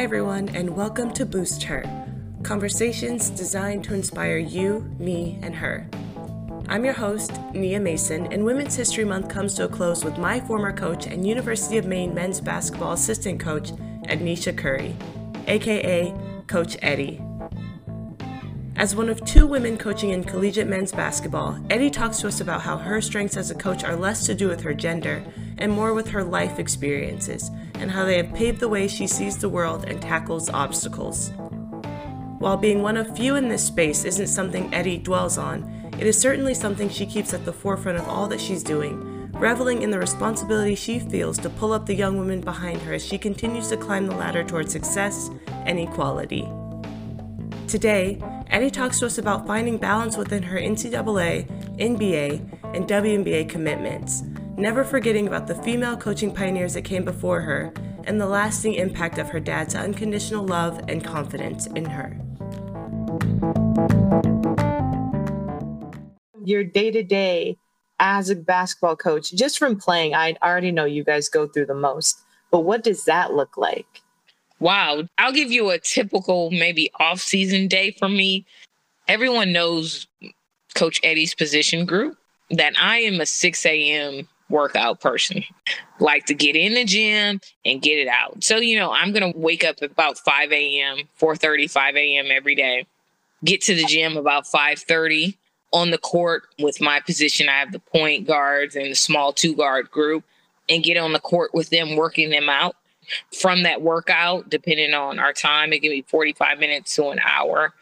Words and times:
Hi, 0.00 0.04
everyone, 0.04 0.48
and 0.56 0.74
welcome 0.74 1.12
to 1.12 1.26
Boost 1.26 1.64
Her 1.64 1.84
conversations 2.42 3.28
designed 3.28 3.84
to 3.84 3.92
inspire 3.92 4.38
you, 4.38 4.90
me, 4.98 5.38
and 5.42 5.54
her. 5.54 5.86
I'm 6.70 6.86
your 6.86 6.94
host, 6.94 7.38
Nia 7.52 7.78
Mason, 7.80 8.32
and 8.32 8.42
Women's 8.42 8.74
History 8.74 9.04
Month 9.04 9.28
comes 9.28 9.56
to 9.56 9.64
a 9.64 9.68
close 9.68 10.02
with 10.02 10.16
my 10.16 10.40
former 10.40 10.72
coach 10.72 11.06
and 11.06 11.28
University 11.28 11.76
of 11.76 11.84
Maine 11.84 12.14
men's 12.14 12.40
basketball 12.40 12.92
assistant 12.92 13.40
coach, 13.40 13.72
Ednisha 14.08 14.56
Curry, 14.56 14.96
aka 15.48 16.14
Coach 16.46 16.78
Eddie. 16.80 17.20
As 18.76 18.96
one 18.96 19.10
of 19.10 19.22
two 19.26 19.46
women 19.46 19.76
coaching 19.76 20.08
in 20.08 20.24
collegiate 20.24 20.66
men's 20.66 20.92
basketball, 20.92 21.62
Eddie 21.68 21.90
talks 21.90 22.20
to 22.20 22.28
us 22.28 22.40
about 22.40 22.62
how 22.62 22.78
her 22.78 23.02
strengths 23.02 23.36
as 23.36 23.50
a 23.50 23.54
coach 23.54 23.84
are 23.84 23.96
less 23.96 24.24
to 24.24 24.34
do 24.34 24.48
with 24.48 24.62
her 24.62 24.72
gender 24.72 25.22
and 25.58 25.70
more 25.70 25.92
with 25.92 26.08
her 26.08 26.24
life 26.24 26.58
experiences, 26.58 27.50
and 27.80 27.90
how 27.90 28.04
they 28.04 28.18
have 28.18 28.32
paved 28.34 28.60
the 28.60 28.68
way 28.68 28.86
she 28.86 29.06
sees 29.06 29.38
the 29.38 29.48
world 29.48 29.84
and 29.86 30.00
tackles 30.00 30.50
obstacles. 30.50 31.32
While 32.38 32.56
being 32.56 32.82
one 32.82 32.96
of 32.96 33.16
few 33.16 33.36
in 33.36 33.48
this 33.48 33.66
space 33.66 34.04
isn't 34.04 34.28
something 34.28 34.72
Eddie 34.72 34.98
dwells 34.98 35.38
on, 35.38 35.90
it 35.98 36.06
is 36.06 36.18
certainly 36.18 36.54
something 36.54 36.88
she 36.88 37.04
keeps 37.06 37.34
at 37.34 37.44
the 37.44 37.52
forefront 37.52 37.98
of 37.98 38.08
all 38.08 38.26
that 38.28 38.40
she's 38.40 38.62
doing, 38.62 39.30
reveling 39.32 39.82
in 39.82 39.90
the 39.90 39.98
responsibility 39.98 40.74
she 40.74 40.98
feels 40.98 41.38
to 41.38 41.50
pull 41.50 41.72
up 41.72 41.86
the 41.86 41.94
young 41.94 42.18
women 42.18 42.40
behind 42.40 42.80
her 42.82 42.94
as 42.94 43.04
she 43.04 43.18
continues 43.18 43.68
to 43.68 43.76
climb 43.76 44.06
the 44.06 44.14
ladder 44.14 44.44
toward 44.44 44.70
success 44.70 45.30
and 45.66 45.78
equality. 45.78 46.48
Today, 47.66 48.18
Eddie 48.50 48.70
talks 48.70 48.98
to 49.00 49.06
us 49.06 49.18
about 49.18 49.46
finding 49.46 49.76
balance 49.76 50.16
within 50.16 50.42
her 50.42 50.58
NCAA, 50.58 51.46
NBA, 51.78 52.74
and 52.74 52.88
WNBA 52.88 53.48
commitments, 53.48 54.22
never 54.60 54.84
forgetting 54.84 55.26
about 55.26 55.46
the 55.46 55.54
female 55.62 55.96
coaching 55.96 56.32
pioneers 56.34 56.74
that 56.74 56.82
came 56.82 57.04
before 57.04 57.40
her 57.40 57.72
and 58.04 58.20
the 58.20 58.26
lasting 58.26 58.74
impact 58.74 59.18
of 59.18 59.28
her 59.30 59.40
dad's 59.40 59.74
unconditional 59.74 60.46
love 60.46 60.80
and 60.86 61.02
confidence 61.02 61.66
in 61.66 61.86
her. 61.86 62.16
Your 66.44 66.62
day 66.62 66.90
to 66.90 67.02
day 67.02 67.56
as 68.00 68.28
a 68.28 68.36
basketball 68.36 68.96
coach, 68.96 69.32
just 69.32 69.58
from 69.58 69.78
playing, 69.78 70.14
I 70.14 70.36
already 70.42 70.72
know 70.72 70.84
you 70.84 71.04
guys 71.04 71.28
go 71.28 71.46
through 71.46 71.66
the 71.66 71.74
most, 71.74 72.20
but 72.50 72.60
what 72.60 72.82
does 72.82 73.04
that 73.04 73.32
look 73.32 73.56
like? 73.56 74.02
Wow. 74.58 75.04
I'll 75.16 75.32
give 75.32 75.50
you 75.50 75.70
a 75.70 75.78
typical, 75.78 76.50
maybe 76.50 76.90
off 77.00 77.20
season 77.20 77.66
day 77.66 77.92
for 77.92 78.08
me. 78.08 78.44
Everyone 79.08 79.52
knows 79.52 80.06
Coach 80.74 81.00
Eddie's 81.02 81.34
position 81.34 81.86
group 81.86 82.18
that 82.50 82.74
I 82.78 82.98
am 82.98 83.20
a 83.20 83.26
6 83.26 83.66
a.m. 83.66 84.28
workout 84.50 85.00
person. 85.00 85.44
Like 85.98 86.26
to 86.26 86.34
get 86.34 86.56
in 86.56 86.74
the 86.74 86.84
gym 86.84 87.40
and 87.64 87.82
get 87.82 87.98
it 87.98 88.08
out. 88.08 88.42
So, 88.42 88.56
you 88.56 88.78
know, 88.78 88.92
I'm 88.92 89.12
to 89.12 89.32
wake 89.34 89.64
up 89.64 89.82
about 89.82 90.18
5 90.18 90.52
a.m., 90.52 91.08
4.30, 91.20 91.70
5 91.70 91.96
a.m. 91.96 92.26
every 92.30 92.54
day, 92.54 92.86
get 93.44 93.60
to 93.62 93.74
the 93.74 93.84
gym 93.84 94.16
about 94.16 94.44
5.30 94.44 95.36
on 95.72 95.90
the 95.90 95.98
court 95.98 96.44
with 96.58 96.80
my 96.80 97.00
position. 97.00 97.48
I 97.48 97.58
have 97.58 97.72
the 97.72 97.78
point 97.78 98.26
guards 98.26 98.76
and 98.76 98.86
the 98.86 98.94
small 98.94 99.32
two 99.32 99.54
guard 99.54 99.90
group 99.90 100.24
and 100.68 100.82
get 100.82 100.96
on 100.96 101.12
the 101.12 101.20
court 101.20 101.52
with 101.54 101.70
them, 101.70 101.96
working 101.96 102.30
them 102.30 102.48
out 102.48 102.76
from 103.38 103.62
that 103.62 103.82
workout, 103.82 104.48
depending 104.48 104.94
on 104.94 105.18
our 105.18 105.32
time, 105.32 105.72
it 105.72 105.80
can 105.80 105.90
be 105.90 106.02
45 106.02 106.58
minutes 106.58 106.94
to 106.96 107.08
an 107.08 107.20
hour. 107.20 107.72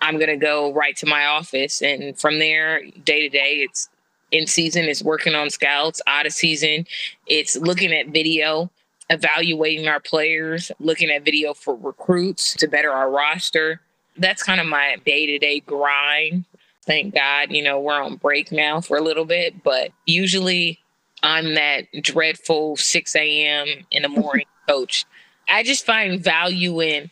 I'm 0.00 0.16
going 0.18 0.28
to 0.28 0.36
go 0.36 0.72
right 0.72 0.96
to 0.96 1.06
my 1.06 1.26
office. 1.26 1.80
And 1.82 2.18
from 2.18 2.38
there, 2.38 2.82
day 3.04 3.22
to 3.22 3.28
day, 3.28 3.62
it's 3.62 3.88
in 4.30 4.46
season, 4.46 4.84
it's 4.84 5.02
working 5.02 5.34
on 5.34 5.50
scouts, 5.50 6.00
out 6.06 6.26
of 6.26 6.32
season, 6.32 6.86
it's 7.26 7.56
looking 7.56 7.92
at 7.92 8.08
video, 8.08 8.70
evaluating 9.10 9.86
our 9.88 10.00
players, 10.00 10.72
looking 10.80 11.10
at 11.10 11.24
video 11.24 11.54
for 11.54 11.76
recruits 11.76 12.54
to 12.54 12.66
better 12.66 12.90
our 12.90 13.10
roster. 13.10 13.80
That's 14.16 14.42
kind 14.42 14.60
of 14.60 14.66
my 14.66 14.96
day 15.04 15.26
to 15.26 15.38
day 15.38 15.60
grind. 15.60 16.44
Thank 16.86 17.14
God, 17.14 17.50
you 17.50 17.62
know, 17.62 17.80
we're 17.80 18.00
on 18.00 18.16
break 18.16 18.52
now 18.52 18.80
for 18.80 18.96
a 18.96 19.00
little 19.00 19.24
bit, 19.24 19.62
but 19.62 19.90
usually 20.04 20.78
I'm 21.22 21.54
that 21.54 21.86
dreadful 22.02 22.76
6 22.76 23.16
a.m. 23.16 23.66
in 23.90 24.02
the 24.02 24.08
morning 24.08 24.46
coach. 24.68 25.06
I 25.48 25.62
just 25.62 25.86
find 25.86 26.22
value 26.22 26.82
in 26.82 27.10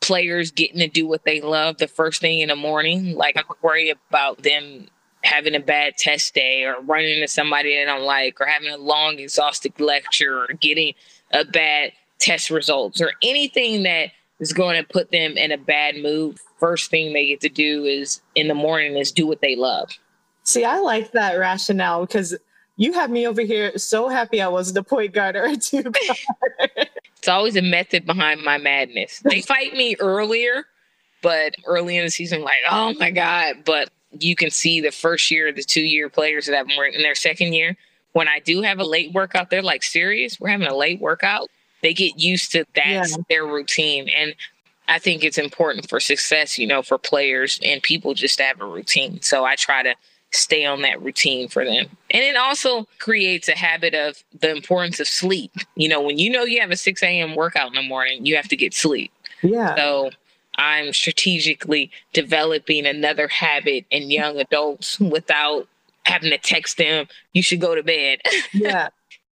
players 0.00 0.50
getting 0.50 0.78
to 0.78 0.88
do 0.88 1.06
what 1.06 1.24
they 1.24 1.40
love 1.40 1.78
the 1.78 1.88
first 1.88 2.20
thing 2.20 2.40
in 2.40 2.48
the 2.48 2.56
morning. 2.56 3.16
Like 3.16 3.36
I 3.36 3.42
worry 3.62 3.90
about 3.90 4.42
them 4.42 4.88
having 5.22 5.54
a 5.54 5.60
bad 5.60 5.96
test 5.96 6.34
day 6.34 6.64
or 6.64 6.80
running 6.82 7.14
into 7.14 7.28
somebody 7.28 7.74
they 7.74 7.84
don't 7.84 8.04
like 8.04 8.40
or 8.40 8.46
having 8.46 8.68
a 8.68 8.76
long 8.76 9.18
exhaustive 9.18 9.78
lecture 9.80 10.42
or 10.42 10.48
getting 10.60 10.94
a 11.32 11.44
bad 11.44 11.92
test 12.18 12.50
results 12.50 13.00
or 13.00 13.12
anything 13.22 13.82
that 13.82 14.10
is 14.40 14.52
going 14.52 14.80
to 14.80 14.88
put 14.88 15.10
them 15.10 15.36
in 15.36 15.52
a 15.52 15.58
bad 15.58 15.96
mood. 15.96 16.38
First 16.58 16.90
thing 16.90 17.12
they 17.12 17.26
get 17.26 17.40
to 17.40 17.48
do 17.48 17.84
is 17.84 18.20
in 18.34 18.48
the 18.48 18.54
morning 18.54 18.96
is 18.96 19.12
do 19.12 19.26
what 19.26 19.40
they 19.40 19.56
love. 19.56 19.90
See, 20.44 20.64
I 20.64 20.78
like 20.78 21.12
that 21.12 21.34
rationale 21.34 22.06
because 22.06 22.36
you 22.76 22.92
have 22.92 23.10
me 23.10 23.26
over 23.26 23.42
here 23.42 23.76
so 23.76 24.08
happy 24.08 24.40
I 24.40 24.48
was 24.48 24.72
the 24.72 24.82
point 24.82 25.12
guard 25.12 25.36
or 25.36 25.44
a 25.44 25.56
two 25.56 25.82
guard. 25.82 26.70
it's 27.18 27.28
always 27.28 27.56
a 27.56 27.62
method 27.62 28.06
behind 28.06 28.42
my 28.42 28.56
madness. 28.56 29.20
They 29.24 29.42
fight 29.42 29.74
me 29.74 29.96
earlier, 29.98 30.64
but 31.22 31.54
early 31.66 31.96
in 31.96 32.04
the 32.04 32.10
season, 32.10 32.42
like, 32.42 32.58
oh 32.70 32.94
my 32.94 33.10
God. 33.10 33.56
But 33.64 33.90
you 34.12 34.36
can 34.36 34.50
see 34.50 34.80
the 34.80 34.90
first 34.90 35.30
year, 35.30 35.52
the 35.52 35.62
two 35.62 35.82
year 35.82 36.08
players 36.08 36.46
that 36.46 36.54
have 36.54 36.66
been 36.66 36.94
in 36.94 37.02
their 37.02 37.14
second 37.14 37.52
year. 37.52 37.76
When 38.12 38.28
I 38.28 38.40
do 38.40 38.62
have 38.62 38.78
a 38.78 38.84
late 38.84 39.12
workout, 39.12 39.50
they're 39.50 39.62
like, 39.62 39.82
serious? 39.82 40.40
We're 40.40 40.48
having 40.48 40.66
a 40.66 40.76
late 40.76 41.00
workout? 41.00 41.48
They 41.82 41.94
get 41.94 42.18
used 42.18 42.52
to 42.52 42.64
that's 42.74 43.12
yeah. 43.12 43.22
their 43.28 43.46
routine. 43.46 44.08
And 44.08 44.34
I 44.88 44.98
think 44.98 45.22
it's 45.22 45.38
important 45.38 45.88
for 45.88 46.00
success, 46.00 46.58
you 46.58 46.66
know, 46.66 46.82
for 46.82 46.98
players 46.98 47.60
and 47.62 47.82
people 47.82 48.14
just 48.14 48.38
to 48.38 48.44
have 48.44 48.60
a 48.60 48.66
routine. 48.66 49.20
So 49.20 49.44
I 49.44 49.54
try 49.54 49.82
to 49.82 49.94
stay 50.30 50.64
on 50.64 50.82
that 50.82 51.00
routine 51.02 51.48
for 51.48 51.64
them. 51.64 51.86
And 52.10 52.22
it 52.22 52.36
also 52.36 52.86
creates 52.98 53.48
a 53.48 53.56
habit 53.56 53.94
of 53.94 54.22
the 54.40 54.50
importance 54.50 55.00
of 55.00 55.06
sleep. 55.06 55.52
You 55.76 55.88
know, 55.88 56.02
when 56.02 56.18
you 56.18 56.30
know 56.30 56.44
you 56.44 56.60
have 56.60 56.70
a 56.70 56.76
6 56.76 57.02
a.m. 57.02 57.34
workout 57.34 57.68
in 57.68 57.74
the 57.74 57.82
morning, 57.82 58.24
you 58.26 58.36
have 58.36 58.48
to 58.48 58.56
get 58.56 58.74
sleep. 58.74 59.12
Yeah. 59.42 59.74
So 59.76 60.10
I'm 60.58 60.92
strategically 60.92 61.90
developing 62.12 62.84
another 62.84 63.28
habit 63.28 63.86
in 63.90 64.10
young 64.10 64.38
adults 64.38 64.98
without 64.98 65.68
having 66.08 66.30
to 66.30 66.38
text 66.38 66.78
them, 66.78 67.06
you 67.32 67.42
should 67.42 67.60
go 67.60 67.74
to 67.74 67.82
bed. 67.82 68.20
yeah. 68.52 68.88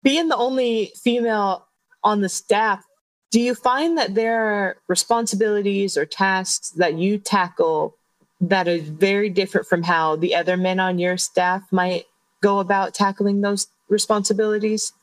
Being 0.04 0.30
the 0.30 0.38
only 0.38 0.94
female 0.96 1.68
on 2.04 2.22
the 2.22 2.30
staff, 2.30 2.86
do 3.32 3.42
you 3.42 3.54
find 3.54 3.98
that 3.98 4.16
there 4.16 4.44
are 4.46 4.78
responsibilities 4.88 5.98
or 5.98 6.06
tasks 6.06 6.70
that 6.72 6.98
you 6.98 7.18
tackle 7.18 7.96
that 8.42 8.68
is 8.68 8.88
very 8.88 9.30
different 9.30 9.68
from 9.68 9.84
how 9.84 10.16
the 10.16 10.34
other 10.34 10.56
men 10.56 10.80
on 10.80 10.98
your 10.98 11.18
staff 11.18 11.64
might 11.72 12.06
go 12.42 12.60
about 12.60 12.94
tackling 12.94 13.42
those 13.42 13.68
responsibilities? 13.90 14.94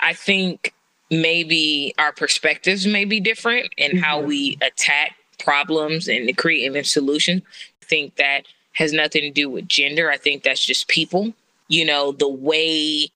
I 0.00 0.14
think 0.14 0.72
maybe 1.10 1.94
our 1.98 2.12
perspectives 2.12 2.86
may 2.86 3.04
be 3.04 3.20
different 3.20 3.72
in 3.76 3.92
mm-hmm. 3.92 3.98
how 3.98 4.20
we 4.20 4.58
attack 4.62 5.14
problems 5.38 6.08
and 6.08 6.28
the 6.28 6.32
creating 6.32 6.84
solutions. 6.84 7.42
I 7.82 7.86
think 7.86 8.16
that 8.16 8.42
has 8.72 8.92
nothing 8.92 9.22
to 9.22 9.30
do 9.30 9.48
with 9.48 9.68
gender. 9.68 10.10
I 10.10 10.16
think 10.16 10.42
that's 10.42 10.64
just 10.64 10.88
people. 10.88 11.32
You 11.68 11.84
know, 11.84 12.12
the 12.12 12.28
way 12.28 13.08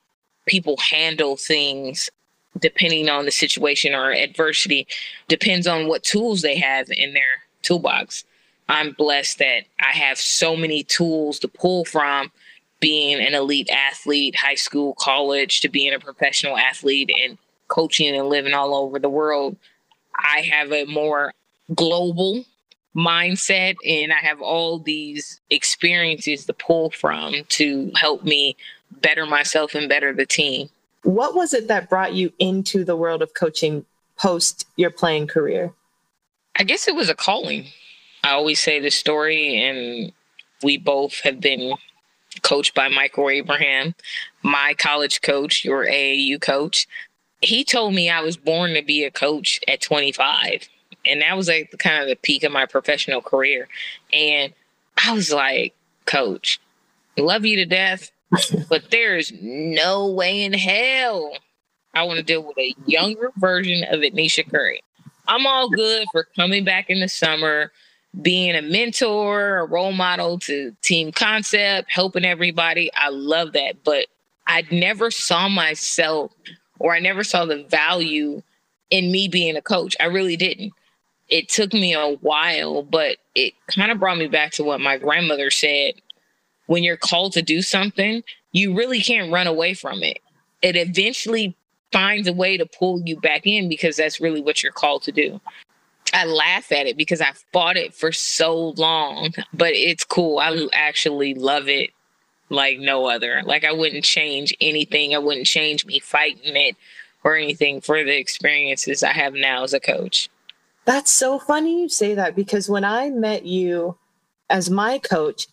people 0.47 0.77
handle 0.79 1.37
things 1.37 2.11
depending 2.59 3.09
on 3.09 3.25
the 3.25 3.31
situation 3.31 3.95
or 3.95 4.13
adversity 4.13 4.87
depends 5.29 5.67
on 5.67 5.87
what 5.87 6.03
tools 6.03 6.43
they 6.43 6.57
have 6.57 6.89
in 6.91 7.15
their 7.15 7.45
toolbox. 7.63 8.25
I'm 8.69 8.93
blessed 8.93 9.39
that 9.39 9.65
I 9.81 9.97
have 9.97 10.19
so 10.19 10.57
many 10.57 10.83
tools 10.83 11.39
to 11.41 11.49
pull 11.49 11.85
from 11.85 12.31
being 12.81 13.21
an 13.21 13.35
elite 13.35 13.71
athlete, 13.71 14.37
high 14.37 14.55
school, 14.55 14.95
college, 14.95 15.61
to 15.61 15.69
being 15.69 15.93
a 15.93 16.01
professional 16.01 16.57
athlete 16.57 17.11
and 17.23 17.37
coaching 17.69 18.17
and 18.17 18.29
living 18.29 18.55
all 18.55 18.75
over 18.75 18.99
the 18.99 19.09
world. 19.09 19.57
I 20.17 20.41
have 20.41 20.73
a 20.73 20.85
more 20.87 21.33
global 21.75 22.45
mindset 22.97 23.77
and 23.87 24.13
I 24.13 24.17
have 24.17 24.41
all 24.41 24.79
these 24.79 25.41
experiences 25.51 26.45
to 26.47 26.53
pull 26.53 26.91
from 26.91 27.35
to 27.51 27.91
help 27.95 28.25
me 28.25 28.57
better 28.91 29.27
myself 29.27 29.75
and 29.75 29.89
better 29.89 30.13
the 30.13 30.27
team. 30.27 30.69
What 31.03 31.35
was 31.35 31.55
it 31.55 31.69
that 31.69 31.89
brought 31.89 32.15
you 32.15 32.33
into 32.39 32.85
the 32.85 32.97
world 32.97 33.23
of 33.23 33.35
coaching 33.35 33.85
post 34.19 34.67
your 34.77 34.91
playing 34.91 35.29
career? 35.29 35.73
I 36.59 36.65
guess 36.65 36.89
it 36.89 36.95
was 36.95 37.09
a 37.09 37.15
calling. 37.15 37.67
I 38.23 38.33
always 38.33 38.61
say 38.61 38.81
this 38.81 38.95
story, 38.95 39.63
and 39.63 40.13
we 40.63 40.77
both 40.77 41.21
have 41.21 41.41
been 41.41 41.75
coached 42.43 42.75
by 42.75 42.89
Michael 42.89 43.31
Abraham, 43.31 43.95
my 44.43 44.75
college 44.77 45.23
coach, 45.23 45.65
your 45.65 45.87
AAU 45.87 46.41
coach. 46.41 46.87
He 47.41 47.65
told 47.65 47.95
me 47.95 48.11
I 48.11 48.21
was 48.21 48.37
born 48.37 48.75
to 48.75 48.83
be 48.83 49.05
a 49.05 49.11
coach 49.11 49.59
at 49.67 49.81
25. 49.81 50.69
And 51.05 51.23
that 51.23 51.37
was 51.37 51.49
like 51.49 51.71
the 51.71 51.77
kind 51.77 52.03
of 52.03 52.09
the 52.09 52.17
peak 52.17 52.43
of 52.43 52.53
my 52.53 52.67
professional 52.67 53.23
career. 53.23 53.69
And 54.13 54.53
I 55.05 55.13
was 55.13 55.33
like, 55.33 55.75
Coach, 56.07 56.61
love 57.17 57.45
you 57.45 57.57
to 57.57 57.67
death, 57.67 58.11
but 58.69 58.91
there's 58.91 59.33
no 59.41 60.11
way 60.11 60.43
in 60.43 60.53
hell 60.53 61.33
I 61.95 62.05
want 62.05 62.19
to 62.19 62.23
deal 62.23 62.43
with 62.43 62.59
a 62.59 62.75
younger 62.87 63.31
version 63.37 63.85
of 63.85 64.01
Ednisha 64.01 64.49
Curry. 64.49 64.83
I'm 65.27 65.47
all 65.47 65.69
good 65.69 66.07
for 66.13 66.27
coming 66.37 66.65
back 66.65 66.91
in 66.91 67.01
the 67.01 67.09
summer, 67.09 67.73
being 68.23 68.55
a 68.57 68.63
mentor, 68.63 69.59
a 69.59 69.67
role 69.67 69.93
model 69.93 70.39
to 70.41 70.75
team 70.83 71.13
concept, 71.13 71.91
helping 71.91 72.25
everybody. 72.25 72.91
I 72.95 73.11
love 73.11 73.53
that. 73.53 73.85
But 73.85 74.07
I 74.47 74.65
never 74.71 75.11
saw 75.11 75.49
myself 75.49 76.33
or 76.79 76.95
I 76.95 76.99
never 76.99 77.23
saw 77.23 77.45
the 77.45 77.63
value 77.65 78.43
in 78.91 79.13
me 79.13 79.29
being 79.29 79.57
a 79.57 79.63
coach. 79.63 79.97
I 80.01 80.07
really 80.07 80.37
didn't. 80.37 80.73
It 81.31 81.49
took 81.49 81.73
me 81.73 81.95
a 81.95 82.15
while, 82.17 82.83
but 82.83 83.19
it 83.35 83.55
kind 83.69 83.93
of 83.93 83.99
brought 84.01 84.19
me 84.19 84.27
back 84.27 84.53
to 84.53 84.65
what 84.65 84.81
my 84.81 84.99
grandmother 84.99 85.51
said. 85.51 85.95
When 86.67 86.83
you're 86.83 86.97
called 86.97 87.33
to 87.35 87.43
do 87.43 87.63
something, 87.63 88.23
you 88.53 88.77
really 88.77 89.01
can't 89.01 89.33
run 89.33 89.47
away 89.47 89.75
from 89.75 90.03
it. 90.03 90.21
It 90.63 90.77
eventually 90.77 91.57
finds 91.93 92.29
a 92.29 92.33
way 92.33 92.57
to 92.57 92.67
pull 92.67 93.01
you 93.01 93.19
back 93.21 93.47
in 93.47 93.69
because 93.69 93.97
that's 93.97 94.21
really 94.21 94.41
what 94.41 94.63
you're 94.63 94.73
called 94.73 95.03
to 95.05 95.13
do. 95.13 95.41
I 96.13 96.25
laugh 96.25 96.73
at 96.73 96.87
it 96.87 96.97
because 96.97 97.21
I 97.21 97.33
fought 97.53 97.77
it 97.77 97.95
for 97.95 98.13
so 98.13 98.71
long, 98.77 99.31
but 99.53 99.73
it's 99.73 100.05
cool. 100.05 100.39
I 100.39 100.69
actually 100.73 101.35
love 101.35 101.69
it 101.69 101.91
like 102.49 102.79
no 102.79 103.07
other. 103.07 103.43
Like 103.45 103.65
I 103.65 103.73
wouldn't 103.73 104.05
change 104.05 104.55
anything. 104.61 105.15
I 105.15 105.19
wouldn't 105.19 105.47
change 105.47 105.87
me 105.87 106.01
fighting 106.01 106.57
it 106.57 106.77
or 107.23 107.37
anything 107.37 107.81
for 107.81 108.03
the 108.03 108.17
experiences 108.17 109.03
I 109.03 109.13
have 109.13 109.35
now 109.35 109.63
as 109.63 109.73
a 109.73 109.81
coach. 109.81 110.29
That's 110.85 111.11
so 111.11 111.39
funny 111.39 111.83
you 111.83 111.89
say 111.89 112.15
that 112.15 112.35
because 112.35 112.69
when 112.69 112.85
I 112.85 113.11
met 113.11 113.45
you 113.45 113.97
as 114.49 114.71
my 114.71 114.99
coach, 114.99 115.47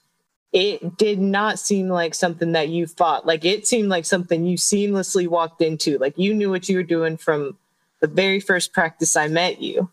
it 0.54 0.98
did 0.98 1.20
not 1.20 1.60
seem 1.60 1.90
like 1.90 2.16
something 2.16 2.54
that 2.54 2.70
you 2.70 2.88
fought. 2.88 3.26
Like 3.26 3.46
it 3.46 3.68
seemed 3.68 3.90
like 3.90 4.06
something 4.06 4.46
you 4.46 4.58
seamlessly 4.58 5.28
walked 5.28 5.62
into. 5.62 5.98
Like 5.98 6.18
you 6.18 6.34
knew 6.34 6.50
what 6.50 6.70
you 6.70 6.78
were 6.78 6.84
doing 6.84 7.18
from 7.18 7.58
the 8.00 8.08
very 8.08 8.40
first 8.40 8.74
practice 8.74 9.16
I 9.16 9.28
met 9.28 9.62
you. 9.62 9.90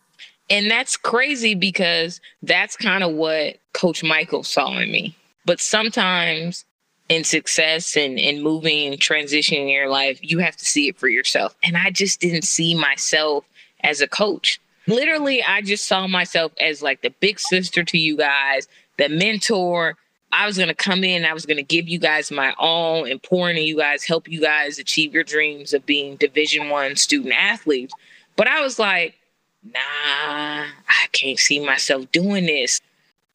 And 0.50 0.70
that's 0.70 0.96
crazy 0.96 1.54
because 1.54 2.20
that's 2.42 2.76
kind 2.76 3.02
of 3.02 3.12
what 3.12 3.56
Coach 3.72 4.04
Michael 4.04 4.42
saw 4.42 4.78
in 4.78 4.92
me. 4.92 5.16
But 5.46 5.60
sometimes 5.60 6.64
in 7.08 7.24
success 7.24 7.96
and 7.96 8.18
in 8.18 8.42
moving 8.42 8.92
and 8.92 9.00
transitioning 9.00 9.62
in 9.62 9.68
your 9.68 9.88
life, 9.88 10.18
you 10.22 10.38
have 10.38 10.56
to 10.56 10.64
see 10.64 10.88
it 10.88 10.98
for 10.98 11.08
yourself. 11.08 11.54
And 11.62 11.76
I 11.76 11.90
just 11.90 12.20
didn't 12.20 12.44
see 12.44 12.74
myself 12.74 13.44
as 13.82 14.00
a 14.00 14.08
coach. 14.08 14.60
Literally, 14.86 15.42
I 15.42 15.62
just 15.62 15.86
saw 15.86 16.06
myself 16.06 16.52
as 16.60 16.82
like 16.82 17.02
the 17.02 17.10
big 17.10 17.40
sister 17.40 17.84
to 17.84 17.98
you 17.98 18.16
guys, 18.16 18.68
the 18.98 19.08
mentor, 19.08 19.96
I 20.34 20.46
was 20.46 20.56
to 20.68 20.74
come 20.74 21.04
in, 21.04 21.24
I 21.24 21.32
was 21.32 21.46
to 21.58 21.62
give 21.62 21.88
you 21.88 21.98
guys 21.98 22.32
my 22.32 22.54
all 22.58 23.04
and 23.04 23.22
pour 23.22 23.48
into 23.48 23.62
you 23.62 23.76
guys, 23.76 24.04
help 24.04 24.28
you 24.28 24.40
guys 24.40 24.78
achieve 24.80 25.14
your 25.14 25.22
dreams 25.22 25.72
of 25.72 25.86
being 25.86 26.16
Division 26.16 26.70
One 26.70 26.96
student 26.96 27.34
athletes. 27.34 27.94
But 28.36 28.48
I 28.48 28.60
was 28.60 28.80
like, 28.80 29.14
nah, 29.62 29.72
I 29.78 31.06
can't 31.12 31.38
see 31.38 31.64
myself 31.64 32.10
doing 32.10 32.46
this. 32.46 32.80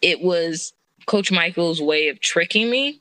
It 0.01 0.21
was 0.21 0.73
Coach 1.05 1.31
Michael's 1.31 1.81
way 1.81 2.09
of 2.09 2.19
tricking 2.19 2.69
me. 2.69 2.99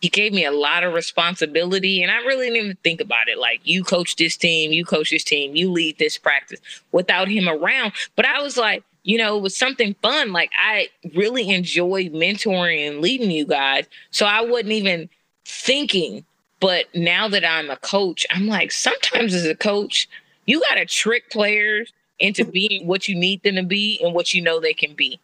He 0.00 0.08
gave 0.08 0.32
me 0.32 0.44
a 0.44 0.50
lot 0.50 0.82
of 0.82 0.94
responsibility, 0.94 2.02
and 2.02 2.10
I 2.10 2.18
really 2.18 2.48
didn't 2.48 2.64
even 2.64 2.76
think 2.82 3.00
about 3.00 3.28
it. 3.28 3.38
Like, 3.38 3.60
you 3.64 3.84
coach 3.84 4.16
this 4.16 4.36
team, 4.36 4.72
you 4.72 4.84
coach 4.84 5.10
this 5.10 5.24
team, 5.24 5.54
you 5.54 5.70
lead 5.70 5.98
this 5.98 6.16
practice 6.16 6.60
without 6.90 7.28
him 7.28 7.48
around. 7.48 7.92
But 8.16 8.24
I 8.24 8.40
was 8.40 8.56
like, 8.56 8.82
you 9.02 9.18
know, 9.18 9.36
it 9.36 9.40
was 9.40 9.56
something 9.56 9.94
fun. 10.02 10.32
Like 10.32 10.50
I 10.58 10.88
really 11.14 11.50
enjoyed 11.50 12.12
mentoring 12.12 12.86
and 12.88 13.00
leading 13.00 13.30
you 13.30 13.46
guys. 13.46 13.86
So 14.10 14.26
I 14.26 14.42
wasn't 14.42 14.72
even 14.72 15.08
thinking. 15.44 16.24
But 16.60 16.94
now 16.94 17.26
that 17.28 17.44
I'm 17.44 17.70
a 17.70 17.76
coach, 17.76 18.26
I'm 18.30 18.46
like, 18.46 18.70
sometimes 18.70 19.32
as 19.32 19.46
a 19.46 19.54
coach, 19.54 20.08
you 20.44 20.60
got 20.68 20.74
to 20.74 20.84
trick 20.84 21.30
players 21.30 21.92
into 22.18 22.44
being 22.44 22.86
what 22.86 23.08
you 23.08 23.16
need 23.16 23.42
them 23.42 23.54
to 23.54 23.62
be 23.62 23.98
and 24.02 24.14
what 24.14 24.34
you 24.34 24.42
know 24.42 24.60
they 24.60 24.74
can 24.74 24.94
be. 24.94 25.18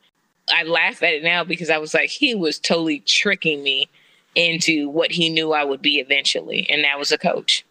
I 0.51 0.63
laugh 0.63 1.03
at 1.03 1.13
it 1.13 1.23
now 1.23 1.45
because 1.45 1.69
I 1.69 1.77
was 1.77 1.93
like, 1.93 2.09
he 2.09 2.35
was 2.35 2.59
totally 2.59 3.01
tricking 3.01 3.63
me 3.63 3.89
into 4.37 4.89
what 4.89 5.11
he 5.11 5.29
knew 5.29 5.53
I 5.53 5.65
would 5.65 5.83
be 5.83 5.99
eventually. 5.99 6.69
And 6.71 6.85
that 6.85 6.99
was 6.99 7.11
a 7.11 7.19
coach. 7.19 7.65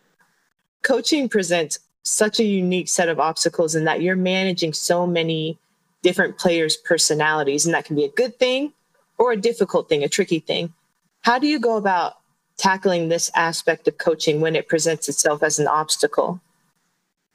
Coaching 0.82 1.30
presents 1.30 1.80
such 2.04 2.40
a 2.40 2.44
unique 2.44 2.90
set 2.90 3.08
of 3.08 3.20
obstacles 3.20 3.76
in 3.76 3.86
that 3.86 4.02
you're 4.02 4.16
managing 4.16 4.74
so 4.74 5.08
many 5.08 5.58
different 6.02 6.38
players' 6.38 6.76
personalities. 6.76 7.66
And 7.66 7.74
that 7.74 7.86
can 7.86 7.96
be 7.96 8.04
a 8.04 8.10
good 8.10 8.38
thing 8.38 8.74
or 9.18 9.32
a 9.32 9.38
difficult 9.38 9.88
thing, 9.88 10.04
a 10.04 10.10
tricky 10.10 10.40
thing. 10.40 10.74
How 11.22 11.40
do 11.40 11.48
you 11.48 11.60
go 11.60 11.78
about 11.78 12.18
tackling 12.58 13.10
this 13.10 13.32
aspect 13.36 13.88
of 13.88 13.98
coaching 13.98 14.42
when 14.42 14.56
it 14.56 14.68
presents 14.68 15.08
itself 15.10 15.42
as 15.42 15.60
an 15.60 15.68
obstacle? 15.68 16.42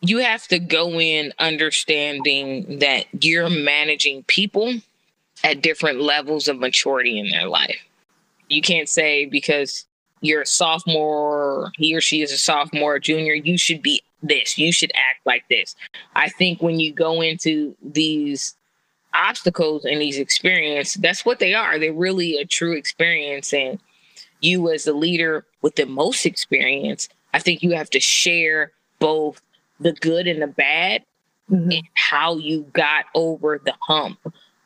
You 0.00 0.18
have 0.18 0.46
to 0.48 0.58
go 0.58 1.00
in 1.00 1.32
understanding 1.38 2.78
that 2.78 3.06
you're 3.24 3.50
managing 3.50 4.22
people 4.24 4.74
at 5.44 5.62
different 5.62 6.00
levels 6.00 6.48
of 6.48 6.58
maturity 6.58 7.18
in 7.18 7.30
their 7.30 7.48
life. 7.48 7.80
You 8.50 8.60
can't 8.60 8.88
say 8.88 9.24
because 9.24 9.86
you're 10.20 10.42
a 10.42 10.46
sophomore, 10.46 11.72
he 11.76 11.96
or 11.96 12.00
she 12.00 12.20
is 12.20 12.32
a 12.32 12.36
sophomore, 12.36 12.98
junior, 12.98 13.32
you 13.32 13.56
should 13.56 13.80
be 13.80 14.02
this, 14.22 14.58
you 14.58 14.72
should 14.72 14.92
act 14.94 15.24
like 15.24 15.44
this. 15.48 15.74
I 16.14 16.28
think 16.28 16.60
when 16.60 16.78
you 16.78 16.92
go 16.92 17.22
into 17.22 17.74
these 17.82 18.54
obstacles 19.14 19.84
and 19.84 20.00
these 20.00 20.18
experiences, 20.18 21.00
that's 21.00 21.24
what 21.24 21.38
they 21.38 21.54
are. 21.54 21.78
They're 21.78 21.92
really 21.92 22.36
a 22.36 22.44
true 22.44 22.72
experience. 22.72 23.54
And 23.54 23.78
you, 24.40 24.70
as 24.70 24.84
the 24.84 24.92
leader 24.92 25.46
with 25.62 25.76
the 25.76 25.86
most 25.86 26.26
experience, 26.26 27.08
I 27.32 27.38
think 27.38 27.62
you 27.62 27.72
have 27.72 27.90
to 27.90 28.00
share 28.00 28.72
both 28.98 29.40
the 29.78 29.92
good 29.92 30.26
and 30.26 30.42
the 30.42 30.46
bad 30.48 31.04
mm-hmm. 31.50 31.70
and 31.70 31.88
how 31.94 32.36
you 32.36 32.62
got 32.72 33.06
over 33.14 33.60
the 33.64 33.74
hump 33.80 34.18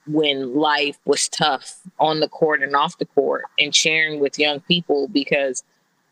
when 0.06 0.54
life 0.54 0.98
was 1.04 1.28
tough 1.28 1.80
on 1.98 2.20
the 2.20 2.28
court 2.28 2.62
and 2.62 2.76
off 2.76 2.98
the 2.98 3.06
court 3.06 3.44
and 3.58 3.74
sharing 3.74 4.20
with 4.20 4.38
young 4.38 4.60
people 4.60 5.08
because 5.08 5.62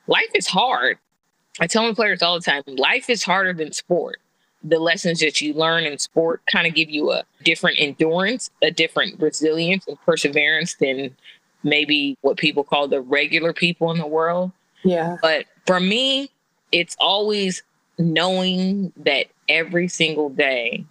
life 0.06 0.30
is 0.34 0.46
hard. 0.46 0.98
I 1.60 1.66
tell 1.66 1.86
my 1.86 1.92
players 1.92 2.22
all 2.22 2.38
the 2.38 2.44
time 2.44 2.62
life 2.66 3.10
is 3.10 3.22
harder 3.22 3.52
than 3.52 3.72
sport 3.72 4.18
the 4.64 4.78
lessons 4.78 5.20
that 5.20 5.40
you 5.40 5.54
learn 5.54 5.84
in 5.84 5.98
sport 5.98 6.42
kind 6.50 6.66
of 6.66 6.74
give 6.74 6.88
you 6.88 7.10
a 7.10 7.24
different 7.42 7.76
endurance, 7.80 8.50
a 8.62 8.70
different 8.70 9.20
resilience 9.20 9.86
and 9.86 10.00
perseverance 10.02 10.74
than 10.74 11.14
maybe 11.62 12.16
what 12.22 12.36
people 12.36 12.64
call 12.64 12.88
the 12.88 13.00
regular 13.00 13.52
people 13.52 13.90
in 13.90 13.98
the 13.98 14.06
world. 14.06 14.52
Yeah. 14.84 15.16
But 15.20 15.46
for 15.66 15.80
me, 15.80 16.30
it's 16.70 16.96
always 16.98 17.62
knowing 17.98 18.92
that 18.96 19.26
every 19.48 19.88
single 19.88 20.28
day, 20.28 20.84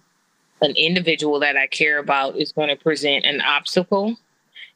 an 0.61 0.75
individual 0.75 1.39
that 1.39 1.57
I 1.57 1.67
care 1.67 1.97
about 1.97 2.37
is 2.37 2.51
going 2.51 2.69
to 2.69 2.75
present 2.75 3.25
an 3.25 3.41
obstacle. 3.41 4.15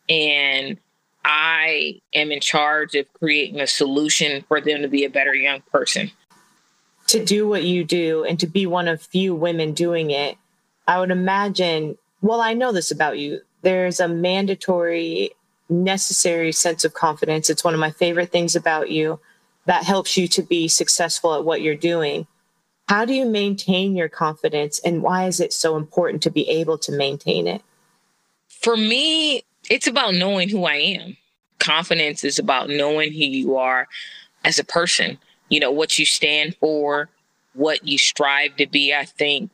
And 0.09 0.77
I 1.23 2.01
am 2.13 2.31
in 2.31 2.39
charge 2.39 2.95
of 2.95 3.11
creating 3.13 3.59
a 3.59 3.67
solution 3.67 4.43
for 4.47 4.61
them 4.61 4.81
to 4.81 4.87
be 4.87 5.05
a 5.05 5.09
better 5.09 5.33
young 5.33 5.61
person 5.71 6.11
to 7.07 7.23
do 7.23 7.47
what 7.47 7.63
you 7.63 7.83
do 7.83 8.23
and 8.23 8.39
to 8.39 8.47
be 8.47 8.65
one 8.65 8.87
of 8.87 9.01
few 9.01 9.35
women 9.35 9.73
doing 9.73 10.11
it, 10.11 10.37
I 10.87 10.99
would 10.99 11.11
imagine, 11.11 11.97
well, 12.21 12.41
I 12.41 12.53
know 12.53 12.71
this 12.71 12.91
about 12.91 13.19
you. 13.19 13.41
There's 13.61 13.99
a 13.99 14.07
mandatory, 14.07 15.31
necessary 15.69 16.51
sense 16.51 16.83
of 16.83 16.93
confidence. 16.93 17.49
It's 17.49 17.63
one 17.63 17.73
of 17.73 17.79
my 17.79 17.91
favorite 17.91 18.31
things 18.31 18.55
about 18.55 18.89
you 18.91 19.19
that 19.65 19.83
helps 19.83 20.17
you 20.17 20.27
to 20.29 20.43
be 20.43 20.67
successful 20.67 21.33
at 21.33 21.45
what 21.45 21.61
you're 21.61 21.75
doing. 21.75 22.27
How 22.87 23.05
do 23.05 23.13
you 23.13 23.25
maintain 23.25 23.95
your 23.95 24.09
confidence 24.09 24.79
and 24.79 25.01
why 25.01 25.27
is 25.27 25.39
it 25.39 25.53
so 25.53 25.75
important 25.75 26.21
to 26.23 26.29
be 26.29 26.47
able 26.49 26.77
to 26.79 26.91
maintain 26.91 27.47
it? 27.47 27.61
For 28.47 28.77
me, 28.77 29.43
it's 29.69 29.87
about 29.87 30.13
knowing 30.13 30.49
who 30.49 30.65
I 30.65 30.75
am. 30.75 31.17
Confidence 31.59 32.23
is 32.23 32.37
about 32.37 32.69
knowing 32.69 33.11
who 33.11 33.19
you 33.19 33.57
are 33.57 33.87
as 34.43 34.59
a 34.59 34.63
person 34.63 35.17
you 35.49 35.59
know, 35.59 35.71
what 35.71 35.97
you 35.97 36.05
stand 36.05 36.55
for, 36.57 37.09
what 37.53 37.87
you 37.87 37.97
strive 37.97 38.55
to 38.57 38.67
be, 38.67 38.93
I 38.93 39.05
think 39.05 39.51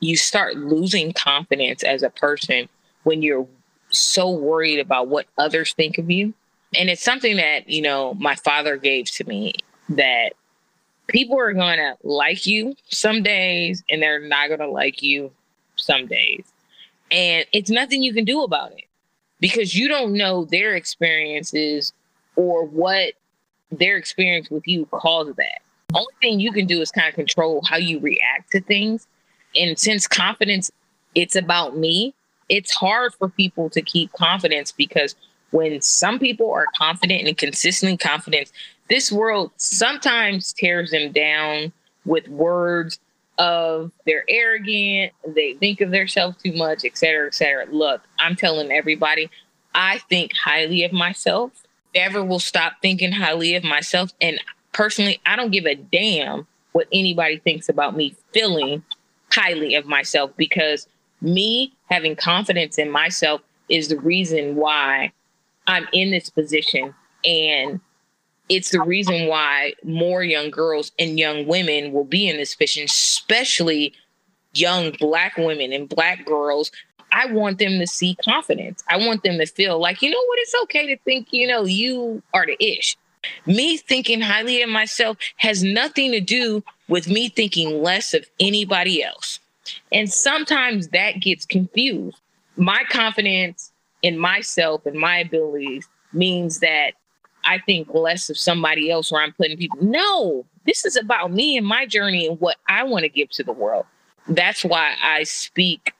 you 0.00 0.16
start 0.16 0.56
losing 0.56 1.12
confidence 1.12 1.82
as 1.82 2.02
a 2.02 2.10
person 2.10 2.68
when 3.04 3.22
you're 3.22 3.46
so 3.90 4.30
worried 4.30 4.80
about 4.80 5.08
what 5.08 5.26
others 5.38 5.72
think 5.72 5.98
of 5.98 6.10
you. 6.10 6.34
And 6.76 6.90
it's 6.90 7.02
something 7.02 7.36
that, 7.36 7.68
you 7.68 7.82
know, 7.82 8.14
my 8.14 8.34
father 8.34 8.76
gave 8.76 9.06
to 9.12 9.24
me 9.24 9.54
that 9.90 10.32
people 11.06 11.38
are 11.38 11.52
going 11.52 11.78
to 11.78 11.96
like 12.02 12.46
you 12.46 12.74
some 12.88 13.22
days 13.22 13.82
and 13.90 14.02
they're 14.02 14.26
not 14.26 14.48
going 14.48 14.60
to 14.60 14.70
like 14.70 15.02
you 15.02 15.30
some 15.76 16.06
days. 16.06 16.44
And 17.10 17.44
it's 17.52 17.70
nothing 17.70 18.02
you 18.02 18.14
can 18.14 18.24
do 18.24 18.42
about 18.42 18.72
it 18.72 18.84
because 19.40 19.74
you 19.74 19.88
don't 19.88 20.14
know 20.14 20.44
their 20.46 20.74
experiences 20.74 21.92
or 22.36 22.64
what 22.64 23.14
their 23.70 23.96
experience 23.96 24.50
with 24.50 24.66
you 24.66 24.86
caused 24.86 25.36
that. 25.36 25.60
Only 25.92 26.12
thing 26.20 26.40
you 26.40 26.52
can 26.52 26.66
do 26.66 26.80
is 26.80 26.90
kind 26.90 27.08
of 27.08 27.14
control 27.14 27.62
how 27.68 27.76
you 27.76 28.00
react 28.00 28.50
to 28.52 28.60
things. 28.60 29.06
And 29.54 29.78
since 29.78 30.08
confidence, 30.08 30.70
it's 31.14 31.36
about 31.36 31.76
me, 31.76 32.14
it's 32.48 32.72
hard 32.74 33.14
for 33.14 33.28
people 33.28 33.70
to 33.70 33.82
keep 33.82 34.12
confidence 34.12 34.72
because 34.72 35.14
when 35.50 35.80
some 35.80 36.18
people 36.18 36.50
are 36.50 36.66
confident 36.76 37.26
and 37.28 37.38
consistently 37.38 37.96
confident, 37.96 38.50
this 38.88 39.10
world 39.10 39.50
sometimes 39.56 40.52
tears 40.52 40.90
them 40.90 41.12
down 41.12 41.72
with 42.04 42.28
words 42.28 42.98
of 43.38 43.90
they're 44.06 44.24
arrogant, 44.28 45.12
they 45.26 45.54
think 45.54 45.80
of 45.80 45.90
themselves 45.90 46.36
too 46.42 46.52
much, 46.52 46.84
et 46.84 46.96
cetera, 46.96 47.26
et 47.26 47.34
cetera. 47.34 47.66
Look, 47.66 48.02
I'm 48.18 48.36
telling 48.36 48.70
everybody, 48.70 49.30
I 49.74 49.98
think 50.08 50.32
highly 50.44 50.84
of 50.84 50.92
myself. 50.92 51.50
Never 51.94 52.24
will 52.24 52.40
stop 52.40 52.74
thinking 52.82 53.12
highly 53.12 53.54
of 53.54 53.64
myself. 53.64 54.12
And 54.20 54.40
personally, 54.72 55.20
I 55.26 55.36
don't 55.36 55.50
give 55.50 55.64
a 55.64 55.74
damn 55.74 56.46
what 56.72 56.88
anybody 56.92 57.38
thinks 57.38 57.68
about 57.68 57.96
me 57.96 58.14
feeling 58.32 58.82
highly 59.32 59.74
of 59.74 59.86
myself 59.86 60.30
because 60.36 60.88
me 61.20 61.72
having 61.90 62.16
confidence 62.16 62.78
in 62.78 62.90
myself 62.90 63.40
is 63.68 63.88
the 63.88 63.98
reason 63.98 64.56
why 64.56 65.12
I'm 65.66 65.86
in 65.92 66.10
this 66.10 66.30
position. 66.30 66.94
And 67.24 67.80
it's 68.48 68.70
the 68.70 68.80
reason 68.80 69.26
why 69.26 69.74
more 69.84 70.22
young 70.22 70.50
girls 70.50 70.92
and 70.98 71.18
young 71.18 71.46
women 71.46 71.92
will 71.92 72.04
be 72.04 72.28
in 72.28 72.36
this 72.36 72.54
position, 72.54 72.84
especially 72.84 73.94
young 74.52 74.92
black 75.00 75.36
women 75.36 75.72
and 75.72 75.88
black 75.88 76.24
girls. 76.26 76.70
I 77.12 77.26
want 77.26 77.58
them 77.58 77.78
to 77.78 77.86
see 77.86 78.16
confidence. 78.16 78.82
I 78.88 78.96
want 78.96 79.22
them 79.22 79.38
to 79.38 79.46
feel 79.46 79.78
like, 79.78 80.02
you 80.02 80.10
know 80.10 80.22
what, 80.26 80.38
it's 80.40 80.54
okay 80.64 80.86
to 80.88 80.96
think, 81.04 81.28
you 81.32 81.46
know, 81.46 81.64
you 81.64 82.22
are 82.34 82.44
the 82.44 82.62
ish. 82.62 82.96
Me 83.46 83.76
thinking 83.76 84.20
highly 84.20 84.60
of 84.62 84.68
myself 84.68 85.16
has 85.36 85.62
nothing 85.62 86.12
to 86.12 86.20
do 86.20 86.62
with 86.88 87.08
me 87.08 87.28
thinking 87.28 87.82
less 87.82 88.12
of 88.12 88.26
anybody 88.38 89.02
else. 89.02 89.38
And 89.92 90.12
sometimes 90.12 90.88
that 90.88 91.20
gets 91.20 91.46
confused. 91.46 92.18
My 92.56 92.84
confidence 92.90 93.72
in 94.02 94.18
myself 94.18 94.84
and 94.84 94.98
my 94.98 95.18
abilities 95.18 95.88
means 96.12 96.60
that 96.60 96.92
I 97.44 97.58
think 97.58 97.92
less 97.92 98.30
of 98.30 98.38
somebody 98.38 98.90
else 98.90 99.10
where 99.10 99.22
I'm 99.22 99.32
putting 99.32 99.56
people. 99.56 99.78
No, 99.82 100.44
this 100.66 100.84
is 100.84 100.96
about 100.96 101.32
me 101.32 101.56
and 101.56 101.66
my 101.66 101.86
journey 101.86 102.26
and 102.26 102.40
what 102.40 102.56
I 102.68 102.84
want 102.84 103.02
to 103.04 103.08
give 103.08 103.30
to 103.30 103.44
the 103.44 103.52
world. 103.52 103.86
That's 104.28 104.64
why 104.64 104.94
I 105.02 105.24
speak 105.24 105.92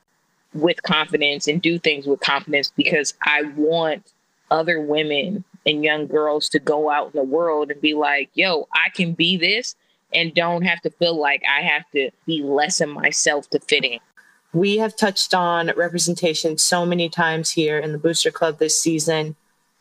with 0.55 0.83
confidence 0.83 1.49
and 1.49 1.61
do 1.61 1.79
things 1.79 2.07
with 2.07 2.21
confidence 2.21 2.73
because 2.77 3.15
I 3.23 3.43
want 3.57 4.13
other 4.51 4.81
women 4.81 5.45
and 5.67 5.83
young 5.83 6.07
girls 6.07 6.49
to 6.51 6.59
go 6.59 6.91
out 6.91 7.07
in 7.15 7.19
the 7.19 7.25
world 7.25 7.71
and 7.71 7.81
be 7.81 7.95
like, 7.95 8.31
yo, 8.35 8.69
I 8.73 8.91
can 8.91 9.13
be 9.13 9.37
this 9.37 9.75
and 10.13 10.35
don't 10.35 10.63
have 10.63 10.81
to 10.83 10.91
feel 10.91 11.19
like 11.19 11.43
I 11.51 11.63
have 11.63 11.91
to 11.93 12.11
be 12.27 12.43
less 12.43 12.81
of 12.81 12.89
myself 12.89 13.51
to 13.51 13.59
fit 13.59 13.85
in. 13.85 13.99
We 14.53 14.79
have 14.79 14.97
touched 14.97 15.35
on 15.35 15.73
representation 15.77 16.59
so 16.59 16.87
many 16.87 17.09
times 17.09 17.51
here 17.51 17.79
in 17.79 17.93
the 17.93 17.99
Booster 17.99 18.31
Club 18.31 18.59
this 18.59 18.81
season 18.81 19.35